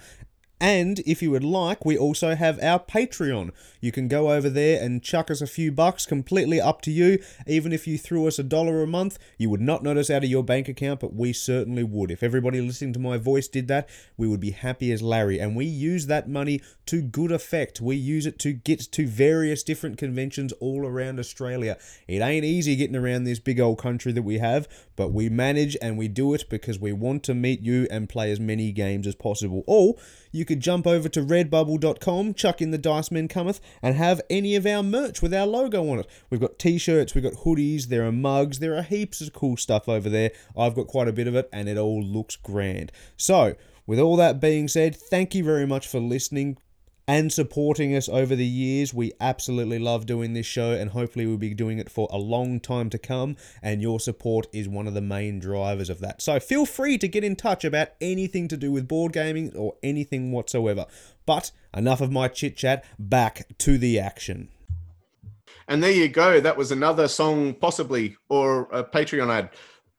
[0.58, 3.50] And if you would like, we also have our Patreon.
[3.78, 7.22] You can go over there and chuck us a few bucks, completely up to you.
[7.46, 10.30] Even if you threw us a dollar a month, you would not notice out of
[10.30, 12.10] your bank account, but we certainly would.
[12.10, 13.86] If everybody listening to my voice did that,
[14.16, 15.38] we would be happy as Larry.
[15.38, 17.82] And we use that money to good effect.
[17.82, 21.76] We use it to get to various different conventions all around Australia.
[22.08, 25.76] It ain't easy getting around this big old country that we have, but we manage
[25.82, 29.06] and we do it because we want to meet you and play as many games
[29.06, 29.64] as possible.
[29.66, 29.96] Or
[30.36, 34.54] you could jump over to redbubble.com, chuck in the Dice Men Cometh, and have any
[34.54, 36.06] of our merch with our logo on it.
[36.28, 39.56] We've got t shirts, we've got hoodies, there are mugs, there are heaps of cool
[39.56, 40.32] stuff over there.
[40.56, 42.92] I've got quite a bit of it, and it all looks grand.
[43.16, 43.56] So,
[43.86, 46.58] with all that being said, thank you very much for listening
[47.08, 48.92] and supporting us over the years.
[48.92, 52.60] We absolutely love doing this show, and hopefully, we'll be doing it for a long
[52.60, 53.36] time to come.
[53.62, 56.20] And your support is one of the main drivers of that.
[56.20, 59.74] So, feel free to get in touch about anything to do with board gaming or
[59.82, 60.86] anything whatsoever.
[61.24, 64.48] But enough of my chit chat, back to the action.
[65.68, 66.40] And there you go.
[66.40, 69.50] That was another song, possibly, or a Patreon ad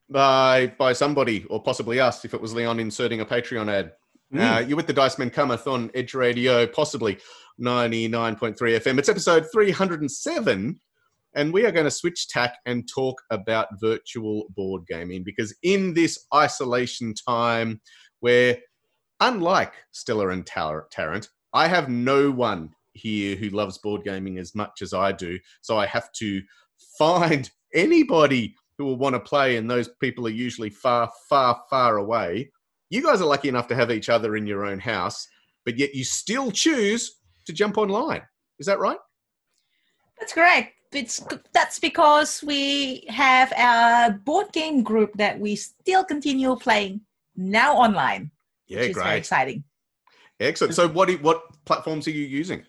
[0.09, 3.93] by by somebody, or possibly us, if it was Leon inserting a Patreon ad.
[4.35, 7.17] Uh, you're with the Dice Men Cometh on Edge Radio, possibly
[7.61, 8.99] 99.3 FM.
[8.99, 10.79] It's episode 307,
[11.33, 15.93] and we are going to switch tack and talk about virtual board gaming because in
[15.93, 17.79] this isolation time,
[18.19, 18.57] where
[19.21, 24.53] unlike Stella and Tar- Tarrant, I have no one here who loves board gaming as
[24.53, 25.39] much as I do.
[25.61, 26.41] So I have to
[26.97, 31.97] find anybody who will want to play, and those people are usually far, far, far
[31.97, 32.51] away.
[32.89, 35.27] You guys are lucky enough to have each other in your own house,
[35.65, 38.21] but yet you still choose to jump online.
[38.59, 38.97] Is that right?
[40.19, 40.73] That's correct.
[40.93, 41.21] It's
[41.51, 47.01] that's because we have a board game group that we still continue playing
[47.35, 48.31] now online,
[48.67, 49.17] Yeah, which is very great.
[49.17, 49.63] exciting.
[50.39, 50.75] Excellent.
[50.75, 52.63] So what what platforms are you using?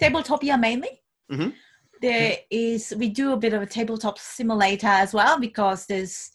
[0.00, 1.00] Tabletopia mainly.
[1.30, 1.54] Mhm.
[2.02, 6.30] There is we do a bit of a tabletop simulator as well because there's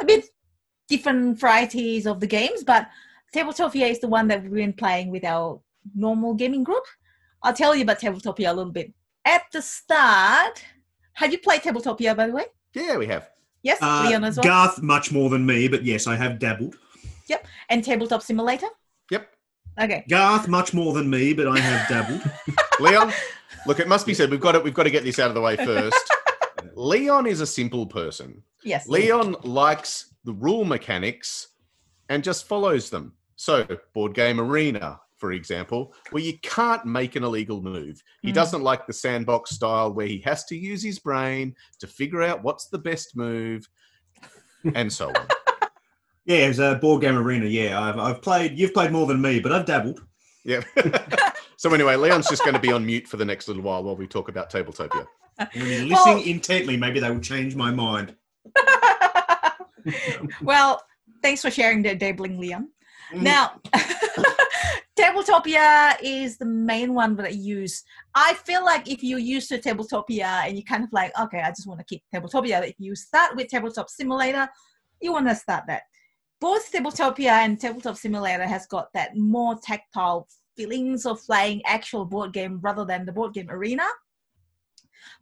[0.00, 0.26] a bit
[0.96, 2.86] different varieties of the games, but
[3.34, 5.58] Tabletopia is the one that we've been playing with our
[5.94, 6.84] normal gaming group.
[7.42, 8.92] I'll tell you about Tabletopia a little bit.
[9.24, 10.62] At the start,
[11.14, 12.44] have you played Tabletopia by the way?
[12.74, 13.30] Yeah, we have.
[13.62, 14.44] Yes, Uh, Leon as well.
[14.44, 16.76] Garth, much more than me, but yes, I have dabbled.
[17.28, 17.46] Yep.
[17.70, 18.66] And Tabletop Simulator.
[19.10, 19.28] Yep.
[19.80, 20.04] Okay.
[20.10, 22.20] Garth, much more than me, but I have dabbled.
[22.80, 23.12] Leon,
[23.66, 24.62] look, it must be said we've got it.
[24.62, 26.04] We've got to get this out of the way first.
[26.74, 28.42] Leon is a simple person.
[28.64, 28.88] Yes.
[28.88, 31.48] Leon likes the rule mechanics
[32.08, 33.12] and just follows them.
[33.36, 38.00] So, board game arena, for example, where you can't make an illegal move.
[38.22, 38.34] He Mm.
[38.34, 42.42] doesn't like the sandbox style where he has to use his brain to figure out
[42.42, 43.68] what's the best move
[44.74, 45.14] and so on.
[46.24, 47.46] yeah, it's a board game arena.
[47.46, 48.58] Yeah, I've, I've played.
[48.58, 50.00] You've played more than me, but I've dabbled.
[50.44, 50.60] Yeah.
[51.56, 53.94] So anyway, Leon's just going to be on mute for the next little while while
[53.94, 55.06] we talk about Tabletopia.
[55.54, 58.14] When you're listening Well- intently, maybe they will change my mind.
[60.42, 60.82] well,
[61.22, 62.66] thanks for sharing that, Dabbling Liam.
[63.12, 63.22] Mm.
[63.22, 63.60] Now,
[64.98, 67.82] Tabletopia is the main one that I use.
[68.14, 71.50] I feel like if you use to Tabletopia and you're kind of like, okay, I
[71.50, 72.66] just want to keep Tabletopia.
[72.68, 74.48] If you start with Tabletop Simulator,
[75.00, 75.82] you want to start that.
[76.40, 82.32] Both Tabletopia and Tabletop Simulator has got that more tactile feelings of playing actual board
[82.32, 83.84] game rather than the board game arena.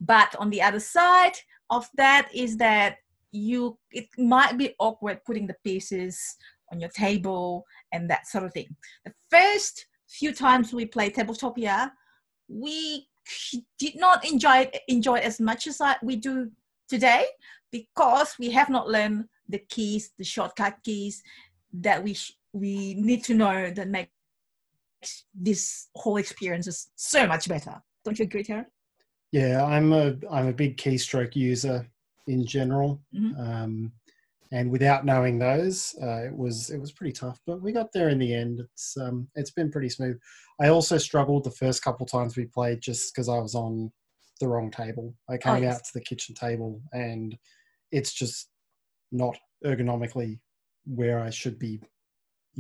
[0.01, 1.35] But on the other side
[1.71, 2.97] of that is that
[3.33, 6.37] you it might be awkward putting the pieces
[6.73, 8.75] on your table and that sort of thing.
[9.05, 11.93] The first few times we played Tabletopia,
[12.49, 13.09] we
[13.79, 16.51] did not enjoy it, enjoy as much as I, we do
[16.89, 17.27] today
[17.71, 21.23] because we have not learned the keys, the shortcut keys
[21.73, 24.11] that we sh- we need to know that make
[25.35, 27.81] this whole experience is so much better.
[28.05, 28.67] Don't you agree, Tara?
[29.33, 31.87] Yeah, I'm a I'm a big keystroke user
[32.27, 33.39] in general, Mhm.
[33.39, 33.93] um,
[34.53, 37.41] and without knowing those, uh, it was it was pretty tough.
[37.47, 38.61] But we got there in the end.
[38.61, 40.19] It's um, it's been pretty smooth.
[40.61, 43.93] I also struggled the first couple times we played just because I was on
[44.41, 45.15] the wrong table.
[45.29, 45.77] I came yes.
[45.77, 47.39] out to the kitchen table, and
[47.93, 48.51] it's just
[49.13, 50.41] not ergonomically
[50.87, 51.81] where I should be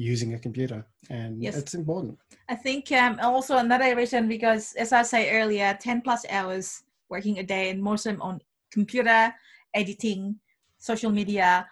[0.01, 1.57] using a computer, and Yes.
[1.57, 2.18] it's important.
[2.48, 7.38] I think um, also another reason because, as I say earlier, 10 plus hours working
[7.38, 8.40] a day and most of them on
[8.72, 9.32] computer,
[9.74, 10.36] editing,
[10.78, 11.66] social media.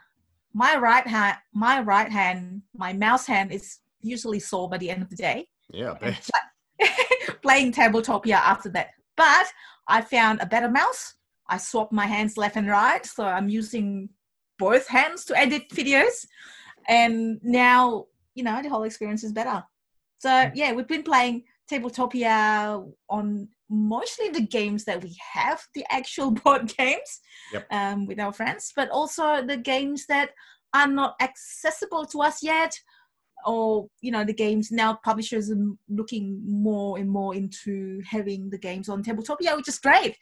[0.53, 5.03] My right hand, my right hand, my mouse hand is usually sore by the end
[5.03, 5.49] of the day.
[5.73, 6.31] Yeah, I And bet.
[6.31, 8.89] pla- playing Tabletopia after that.
[9.17, 9.47] But
[9.89, 11.15] I found a better mouse.
[11.49, 14.09] I swapped my hands left and right, so I'm using
[14.59, 16.27] both hands to edit videos.
[16.89, 18.07] And now,
[18.39, 19.59] you know, the whole experience is better.
[20.25, 21.37] So yeah, we've been playing
[21.71, 27.11] Tabletopia on mostly the games that we have, the actual board games,
[27.53, 27.67] Yep.
[27.79, 30.31] um, with our friends, but also the games that
[30.75, 32.73] are not accessible to us yet,
[33.47, 38.59] or you know, the games now publishers are looking more and more into having the
[38.69, 40.17] games on Tabletopia, which is great.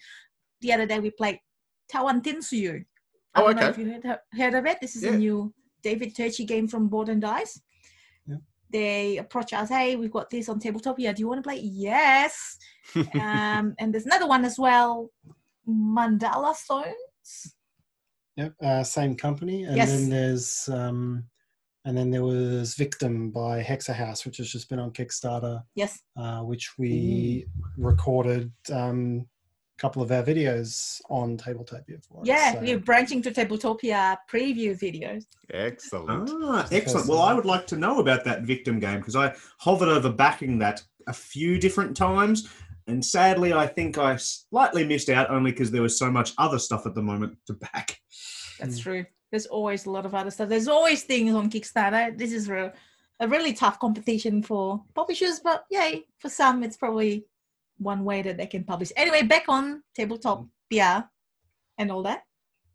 [0.63, 1.39] The other day we played
[1.93, 2.85] Tawantinsuyu.
[3.35, 4.79] I Oh, don't know if you heard, heard of it.
[4.81, 5.13] This is Yeah.
[5.13, 5.53] a new
[5.83, 7.61] David Turczi game from Board and Dice.
[8.71, 11.15] They approach us, hey, we've got this on Tabletopia.
[11.15, 11.61] Do you want to play?
[11.63, 12.59] Yes.
[13.15, 15.11] um, and there's another one as well,
[15.69, 17.55] Mandala Stones.
[18.37, 19.91] Yep, uh, same company, and Yes.
[19.91, 21.25] then there's um,
[21.87, 26.03] and then there was Victim by Hexa House, which has just been on Kickstarter, Yes.
[26.17, 27.47] uh, which we
[27.79, 29.36] recorded um, a
[29.79, 32.23] couple of our videos on Tabletopia for.
[32.23, 35.25] it, Yeah, so- we're branching to Tabletopia preview videos.
[35.53, 36.31] Excellent.
[36.43, 37.09] Ah, excellent.
[37.09, 37.23] Well.
[37.23, 40.83] I would like to know about that victim game because I hovered over backing that
[41.07, 42.49] a few different times,
[42.87, 46.59] and sadly, I think I slightly missed out only because there was so much other
[46.59, 48.01] stuff at the moment to back.
[48.59, 48.83] That's Mm.
[48.83, 49.07] true.
[49.31, 50.49] There's always a lot of other stuff.
[50.49, 52.17] There's always things on Kickstarter.
[52.17, 52.73] This is real,
[53.21, 57.27] a really tough competition for publishers, but yay, for some, it's probably
[57.79, 58.93] one way that they can publish.
[58.97, 61.09] Anyway, back on Tabletopia mm.
[61.79, 62.23] and all that.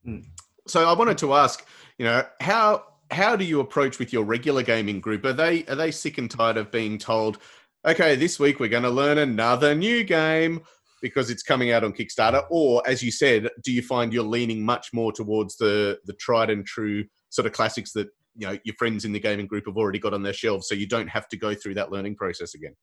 [0.05, 0.25] Mm.
[0.67, 1.65] So I wanted to ask,
[1.97, 5.25] you know, how how do you approach with your regular gaming group?
[5.25, 7.39] Are they are they sick and tired of being told,
[7.85, 10.61] okay, this week we're going to learn another new game
[11.01, 12.45] because it's coming out on Kickstarter?
[12.49, 16.49] Or as you said, do you find you're leaning much more towards the the tried
[16.49, 19.77] and true sort of classics that you know your friends in the gaming group have
[19.77, 22.53] already got on their shelves, so you don't have to go through that learning process
[22.53, 22.75] again?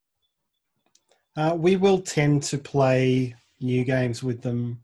[1.38, 4.82] Uh, we will tend to play new games with them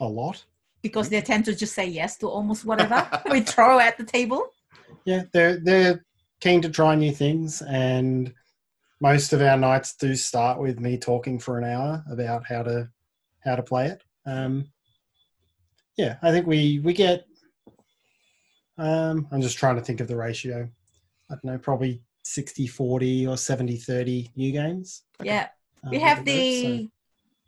[0.00, 0.44] a lot.
[0.82, 4.48] because they tend to just say yes to almost whatever we throw at the table.
[5.04, 6.04] Yeah, they're they're
[6.40, 8.34] keen to try new things, and
[9.00, 12.88] most of our nights do start with me talking for an hour about how to
[13.44, 14.02] how to play it.
[14.26, 14.72] Um,
[15.96, 17.26] yeah, I think we we get.
[18.76, 20.68] Um, I'm just trying to think of the ratio.
[21.30, 25.04] I don't know, probably 60 40 or 70 30 new games.
[25.22, 25.46] Yeah, uh,
[25.90, 26.88] we have the so-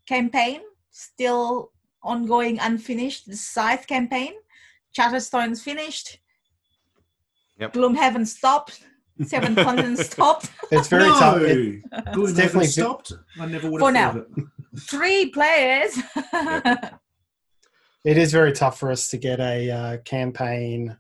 [0.06, 0.60] campaign
[0.90, 1.72] still
[2.02, 3.26] ongoing, unfinished.
[3.26, 4.32] The Scythe campaign,
[4.92, 6.18] Charterstone's finished.
[7.58, 7.72] Yep.
[7.72, 8.82] Gloomhaven stopped.
[9.22, 10.50] Seven Continents stopped.
[10.72, 11.40] It's very no, tough.
[11.42, 11.82] It-
[12.12, 13.12] Gloomhaven definitely- stopped.
[13.40, 14.22] I never would For have now.
[14.22, 14.44] thought it.
[14.90, 15.96] Three players.
[18.04, 20.96] it is very tough for us to get a uh, campaign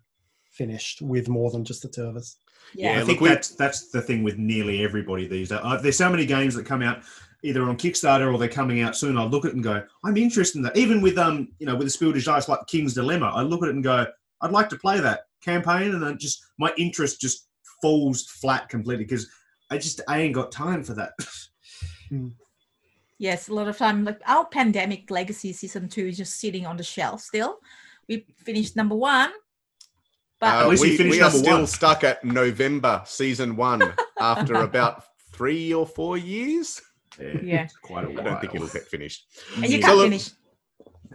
[0.52, 2.36] finished with more than just the two of us.
[2.74, 5.58] Yeah, I think we- that's that's the thing with nearly everybody these days.
[5.62, 7.02] Uh, there's so many games that come out
[7.42, 9.18] either on Kickstarter or they're coming out soon.
[9.18, 10.76] I look at it and go, I'm interested in that.
[10.76, 13.62] Even with um, you know, with the Spiel des Dice like King's Dilemma, I look
[13.62, 14.06] at it and go,
[14.40, 17.48] I'd like to play that campaign, and then just my interest just
[17.82, 19.28] falls flat completely because
[19.70, 21.12] I just I ain't got time for that.
[23.18, 24.04] Yes, a lot of time.
[24.04, 27.58] Like our pandemic legacy season two is just sitting on the shelf still.
[28.08, 29.30] We finished number one,
[30.40, 31.66] but Uh, At least we finished we are still one.
[31.66, 36.80] stuck at November season one after about three or four years.
[37.18, 37.64] Yeah.
[37.64, 38.24] it's quite a I while.
[38.24, 39.26] don't think it'll get finished.
[39.56, 40.30] and you can't So finish.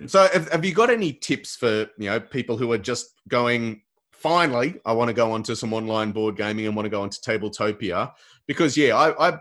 [0.08, 3.82] So, have, have you got any tips for you know people who are just going?
[4.12, 7.18] Finally, I want to go onto some online board gaming and want to go onto
[7.22, 8.12] Tabletopia
[8.48, 9.40] because yeah, I, I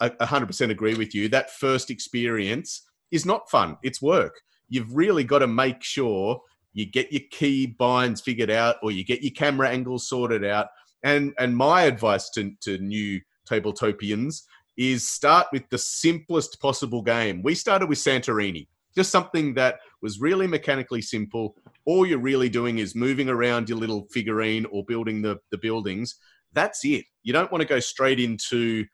[0.00, 1.28] a hundred percent agree with you.
[1.28, 4.40] That first experience is not fun; it's work.
[4.70, 6.40] You've really got to make sure
[6.72, 10.68] you get your key binds figured out, or you get your camera angles sorted out.
[11.02, 14.42] And and my advice to to new Tabletopians
[14.76, 17.42] is start with the simplest possible game.
[17.42, 21.56] We started with Santorini just something that was really mechanically simple.
[21.84, 26.16] All you're really doing is moving around your little figurine or building the, the buildings.
[26.52, 27.04] That's it.
[27.22, 28.84] You don't want to go straight into,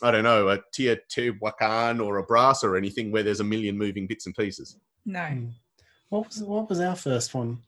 [0.00, 4.06] I don't know, a Teotihuacan or a brass or anything where there's a million moving
[4.06, 4.78] bits and pieces.
[5.04, 5.52] No, Mm.
[6.08, 7.58] What was what was our first one?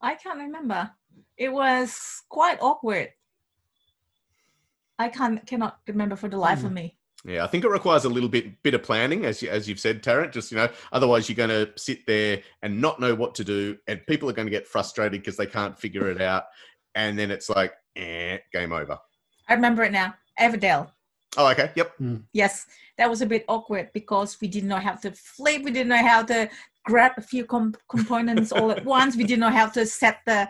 [0.00, 0.90] I can't remember.
[1.36, 3.10] It was quite awkward.
[4.98, 6.96] I can't cannot remember for the life of me.
[7.24, 9.80] Yeah, I think it requires a little bit bit of planning, as you, as you've
[9.80, 10.32] said, Tarrant.
[10.32, 13.76] Just you know, otherwise you're going to sit there and not know what to do,
[13.88, 16.44] and people are going to get frustrated because they can't figure it out,
[16.94, 18.98] and then it's like, eh, game over.
[19.48, 20.14] I remember it now.
[20.38, 20.90] Everdale.
[21.36, 21.92] Oh, okay, yep.
[22.32, 22.66] Yes,
[22.96, 25.62] that was a bit awkward because we didn't know how to flip.
[25.62, 26.48] We didn't know how to
[26.86, 29.16] grab a few com- components all at once.
[29.16, 30.48] We didn't know how to set the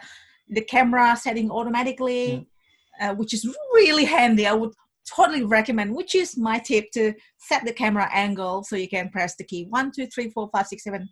[0.49, 2.49] the camera setting automatically,
[3.01, 4.47] uh, which is really handy.
[4.47, 4.73] I would
[5.17, 5.95] totally recommend.
[5.95, 9.67] Which is my tip to set the camera angle so you can press the key
[9.71, 11.09] one, two, three, four, five, six, seven,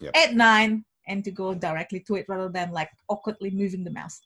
[0.00, 0.12] Yep.
[0.16, 4.20] eight, nine, and to go directly to it rather than like awkwardly moving the mouse.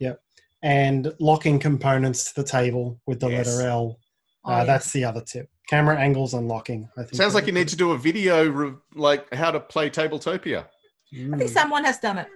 [0.00, 0.20] Yep.
[0.62, 3.46] And locking components to the table with the Yes.
[3.46, 3.98] letter L.
[4.44, 4.64] Oh, uh, yeah.
[4.64, 5.48] That's the other tip.
[5.68, 6.88] Camera angles and locking.
[6.96, 7.14] I think.
[7.14, 10.66] Sounds like you need to do a video re- like how to play Tabletopia.
[11.12, 12.28] I think someone has done it.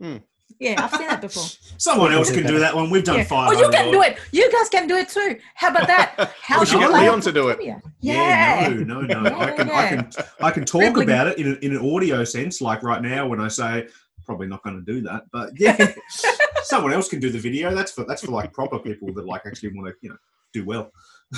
[0.00, 0.16] Hmm.
[0.58, 1.44] Yeah, I've seen that before.
[1.78, 2.90] Someone else can do that one.
[2.90, 3.24] We've done Yeah.
[3.24, 3.50] five.
[3.54, 4.18] Oh, you can do it.
[4.32, 5.38] You guys can do it too.
[5.54, 6.32] How about that?
[6.42, 7.60] How we should to get play Leon to do it.
[7.62, 8.68] Yeah, Yeah.
[8.68, 9.38] no, no, no.
[9.38, 11.04] I can, I can, I can talk Dribbling.
[11.04, 12.60] about it in, a, in an audio sense.
[12.60, 13.86] Like right now, when I say,
[14.26, 15.92] probably not going to do that, but yeah,
[16.62, 17.74] someone else can do the video.
[17.74, 20.16] That's for that's for like proper people that like actually want to, you know,
[20.52, 20.90] do well.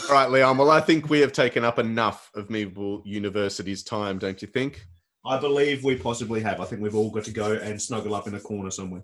[0.08, 0.56] All right, Leon.
[0.56, 4.86] Well, I think we have taken up enough of Meeple University's time, don't you think?
[5.24, 6.60] I believe we possibly have.
[6.60, 9.02] I think we've all got to go and snuggle up in a corner somewhere.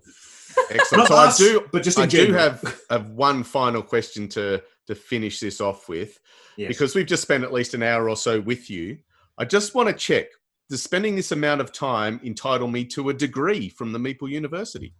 [0.71, 1.09] Excellent.
[1.09, 4.61] Not so I do, but just in I do have, have one final question to
[4.87, 6.19] to finish this off with,
[6.57, 6.67] Yes.
[6.67, 8.97] because we've just spent at least an hour or so with you.
[9.37, 10.25] I just want to check:
[10.69, 14.95] does spending this amount of time entitle me to a degree from the Meeple University?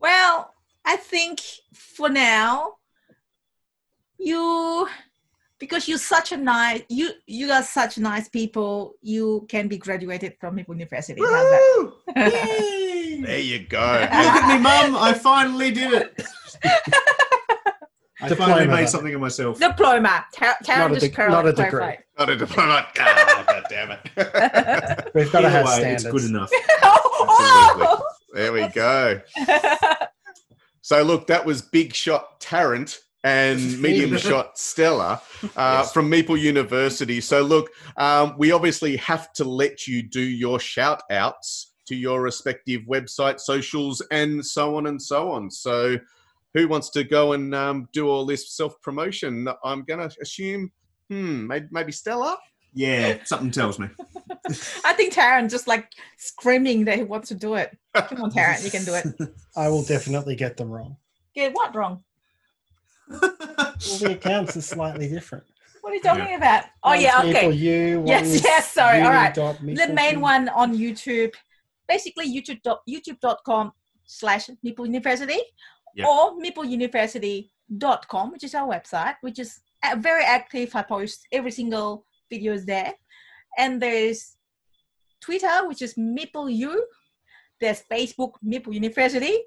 [0.00, 0.54] Well,
[0.86, 1.40] I think
[1.74, 2.76] for now,
[4.24, 4.88] you
[5.58, 8.94] because you're such a nice you you are such nice people.
[9.02, 11.20] You can be graduated from Meeple University.
[11.20, 11.60] How's that?
[11.78, 11.92] Woo!
[12.16, 13.20] Yay!
[13.22, 13.98] There you go.
[14.00, 14.96] Look at me, mum!
[15.02, 16.22] I finally did it.
[18.20, 19.58] I Diploma, finally made something of myself.
[19.58, 20.24] Diploma.
[20.32, 21.70] Ta- Not a just deg- clar- not a degree.
[21.70, 22.04] clarified.
[22.18, 22.86] Not a diploma.
[22.98, 25.10] Ah, God damn it.
[25.14, 26.04] We've got to have way, standards.
[26.04, 26.50] it's good enough.
[26.82, 28.02] oh!
[28.32, 29.20] there we go.
[30.80, 35.92] So look, that was big shot Tarrant and medium shot Stella uh, Yes.
[35.92, 37.20] from Meeple University.
[37.20, 42.22] So look, um, we obviously have to let you do your shout outs to your
[42.22, 45.50] respective website, socials, and so on and so on.
[45.50, 45.98] So
[46.52, 49.48] who wants to go and um, do all this self promotion?
[49.64, 50.70] I'm going to assume,
[51.10, 52.38] hmm, maybe, maybe Stella.
[52.74, 53.88] Yeah, something tells me.
[54.84, 57.76] I think Tarrant just like screaming that he wants to do it.
[57.94, 59.06] Come on, Tarrant, you can do it.
[59.56, 60.96] I will definitely get them wrong.
[61.34, 62.02] Get what wrong?
[63.10, 65.44] All the accounts are slightly different.
[65.80, 66.64] What are you talking about?
[66.82, 67.52] Oh One's yeah, Meeple okay.
[67.52, 69.34] U, Yes, yes, sorry, all right.
[69.34, 71.34] The main one on YouTube,
[71.86, 73.72] basically YouTube dot, youtube.com
[74.06, 75.40] slash Meeple University
[75.94, 76.06] Yeah.
[76.06, 80.74] or meepleuniversity.com, which is our website, which is uh, very active.
[80.74, 82.94] I post every single videos there.
[83.58, 84.36] And there's
[85.20, 86.86] Twitter, which is Meeple U.
[87.60, 89.38] There's Facebook, Meeple University.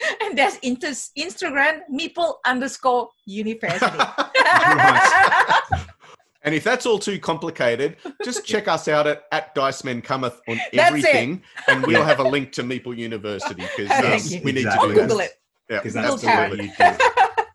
[0.22, 3.86] And there's inter- Instagram, Meeple underscore University.
[6.42, 10.38] And if that's all too complicated, just check us out at, at Dice Men Cometh
[10.46, 14.40] on everything, and we'll have a link to Meeple University because Thank you.
[14.44, 14.80] we need Exactly.
[14.80, 15.32] to I'll do Google it.
[15.68, 15.78] Yeah.
[15.78, 16.62] Because Little that's the way Tarrant.
[16.62, 17.46] you do it.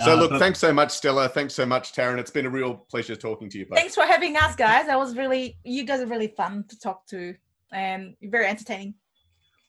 [0.00, 1.28] So Uh, look, but- thanks so much, Stella.
[1.28, 2.20] Thanks so much, Tarrant.
[2.20, 3.66] It's been a real pleasure talking to you.
[3.66, 3.76] both.
[3.80, 4.86] Thanks for having us, guys.
[4.86, 7.34] That was really, you guys are really fun to talk to
[7.70, 8.94] and very entertaining.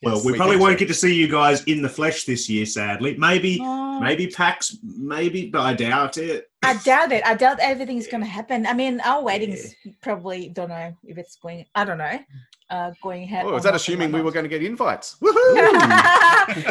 [0.02, 0.26] Well, Yes.
[0.26, 0.80] we We probably won't so.
[0.80, 3.16] get to see you guys in the flesh this year, sadly.
[3.18, 6.50] Maybe, Oh, maybe PAX, maybe, but I doubt it.
[6.64, 7.26] I doubt it.
[7.26, 8.66] I doubt everything's gonna happen.
[8.66, 11.66] I mean, our weddings probably don't know if it's going.
[11.76, 12.20] I don't know.
[12.70, 13.45] Uh, going ahead.
[13.47, 15.16] Oh, is that assuming we were going to get invites?
[15.22, 15.34] Woohoo!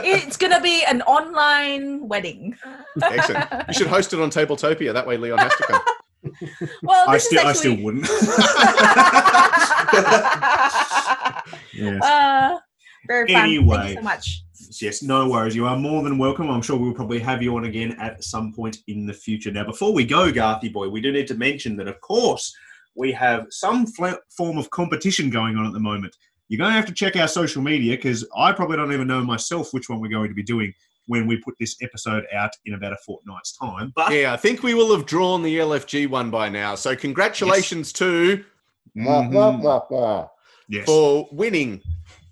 [0.04, 2.56] it's gonna be an online wedding.
[3.02, 3.50] Excellent.
[3.66, 4.92] You should host it on Tabletopia.
[4.92, 5.80] That way Leon has to come.
[6.82, 8.06] Well, I this still, I still wouldn't.
[11.74, 12.02] yes.
[12.02, 12.58] uh,
[13.08, 13.34] very fun.
[13.34, 13.88] Thank Anyway.
[13.90, 14.42] you so much.
[14.80, 15.56] Yes, no worries.
[15.56, 16.50] You are more than welcome.
[16.50, 19.50] I'm sure we'll probably have you on again at some point in the future.
[19.50, 22.54] Now, before we go, Garthy boy, we do need to mention that, of course,
[22.94, 26.16] we have some fl- form of competition going on at the moment.
[26.48, 29.22] You're going to have to check our social media because I probably don't even know
[29.24, 30.72] myself which one we're going to be doing
[31.06, 33.92] when we put this episode out in about a fortnight's time.
[33.96, 36.74] But Yeah, I think we will have drawn the LFG one by now.
[36.74, 38.44] So congratulations to
[38.96, 40.32] Mhm.
[40.68, 41.80] yes, for winning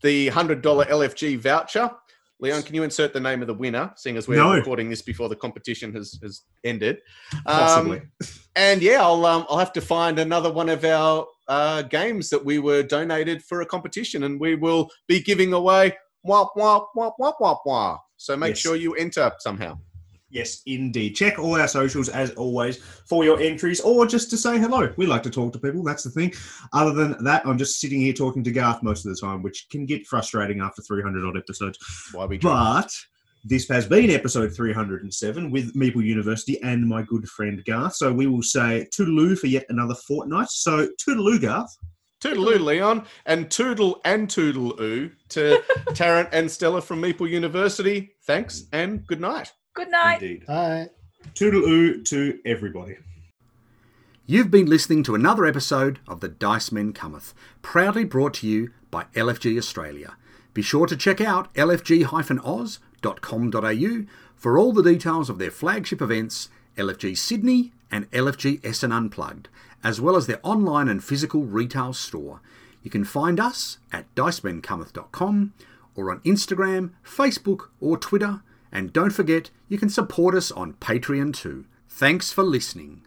[0.03, 1.91] the hundred dollar LFG voucher.
[2.39, 4.53] Leon, can you insert the name of the winner, seeing as we're No.
[4.53, 6.99] recording this before the competition has, has ended?
[7.47, 8.01] possibly.
[8.01, 8.11] Um,
[8.57, 12.45] and yeah, I'll um, I'll have to find another one of our uh, games that
[12.45, 15.95] we were donated for a competition, and we will be giving away
[16.25, 17.99] wah wah wah wah wah wah.
[18.19, 18.59] So make Yes.
[18.59, 19.79] sure you enter somehow.
[20.29, 21.15] Yes, indeed.
[21.15, 24.93] Check all our socials as always for your entries or just to say hello.
[24.97, 25.85] We like to talk to people.
[25.85, 26.33] That's the thing.
[26.73, 29.69] Other than that, I'm just sitting here talking to Garth most of the time, which
[29.71, 31.79] can get frustrating after 300 odd episodes.
[32.13, 32.39] Why we.
[32.39, 32.91] But
[33.45, 37.95] this has been episode 307 with Meeple University and my good friend Garth.
[37.95, 40.49] So we will say toodaloo for yet another fortnight.
[40.49, 41.71] So toodaloo, Garth.
[42.21, 45.63] Toodaloo, Leon, and toodle and toodle-oo to
[45.95, 48.17] Tarrant and Stella from Meeple University.
[48.25, 49.53] Thanks and good night.
[49.77, 50.23] Good night.
[50.23, 50.45] Indeed.
[50.47, 50.89] Hi.
[51.35, 52.97] Toodaloo to everybody.
[54.25, 58.71] You've been listening to another episode of The Dice Men Cometh, proudly brought to you
[58.91, 60.17] by LFG Australia.
[60.55, 62.81] Be sure to check out lfg-oz.com.au
[64.35, 66.49] for all the details of their flagship events,
[66.79, 69.51] LFG Sydney and LFG Essen Unplugged,
[69.85, 72.41] as well as their online and physical retail store.
[72.83, 75.53] You can find us at dicemencometh.com
[75.95, 78.41] or on Instagram, Facebook, or Twitter.
[78.73, 81.65] And don't forget, you can support us on Patreon too.
[81.89, 83.06] Thanks for listening.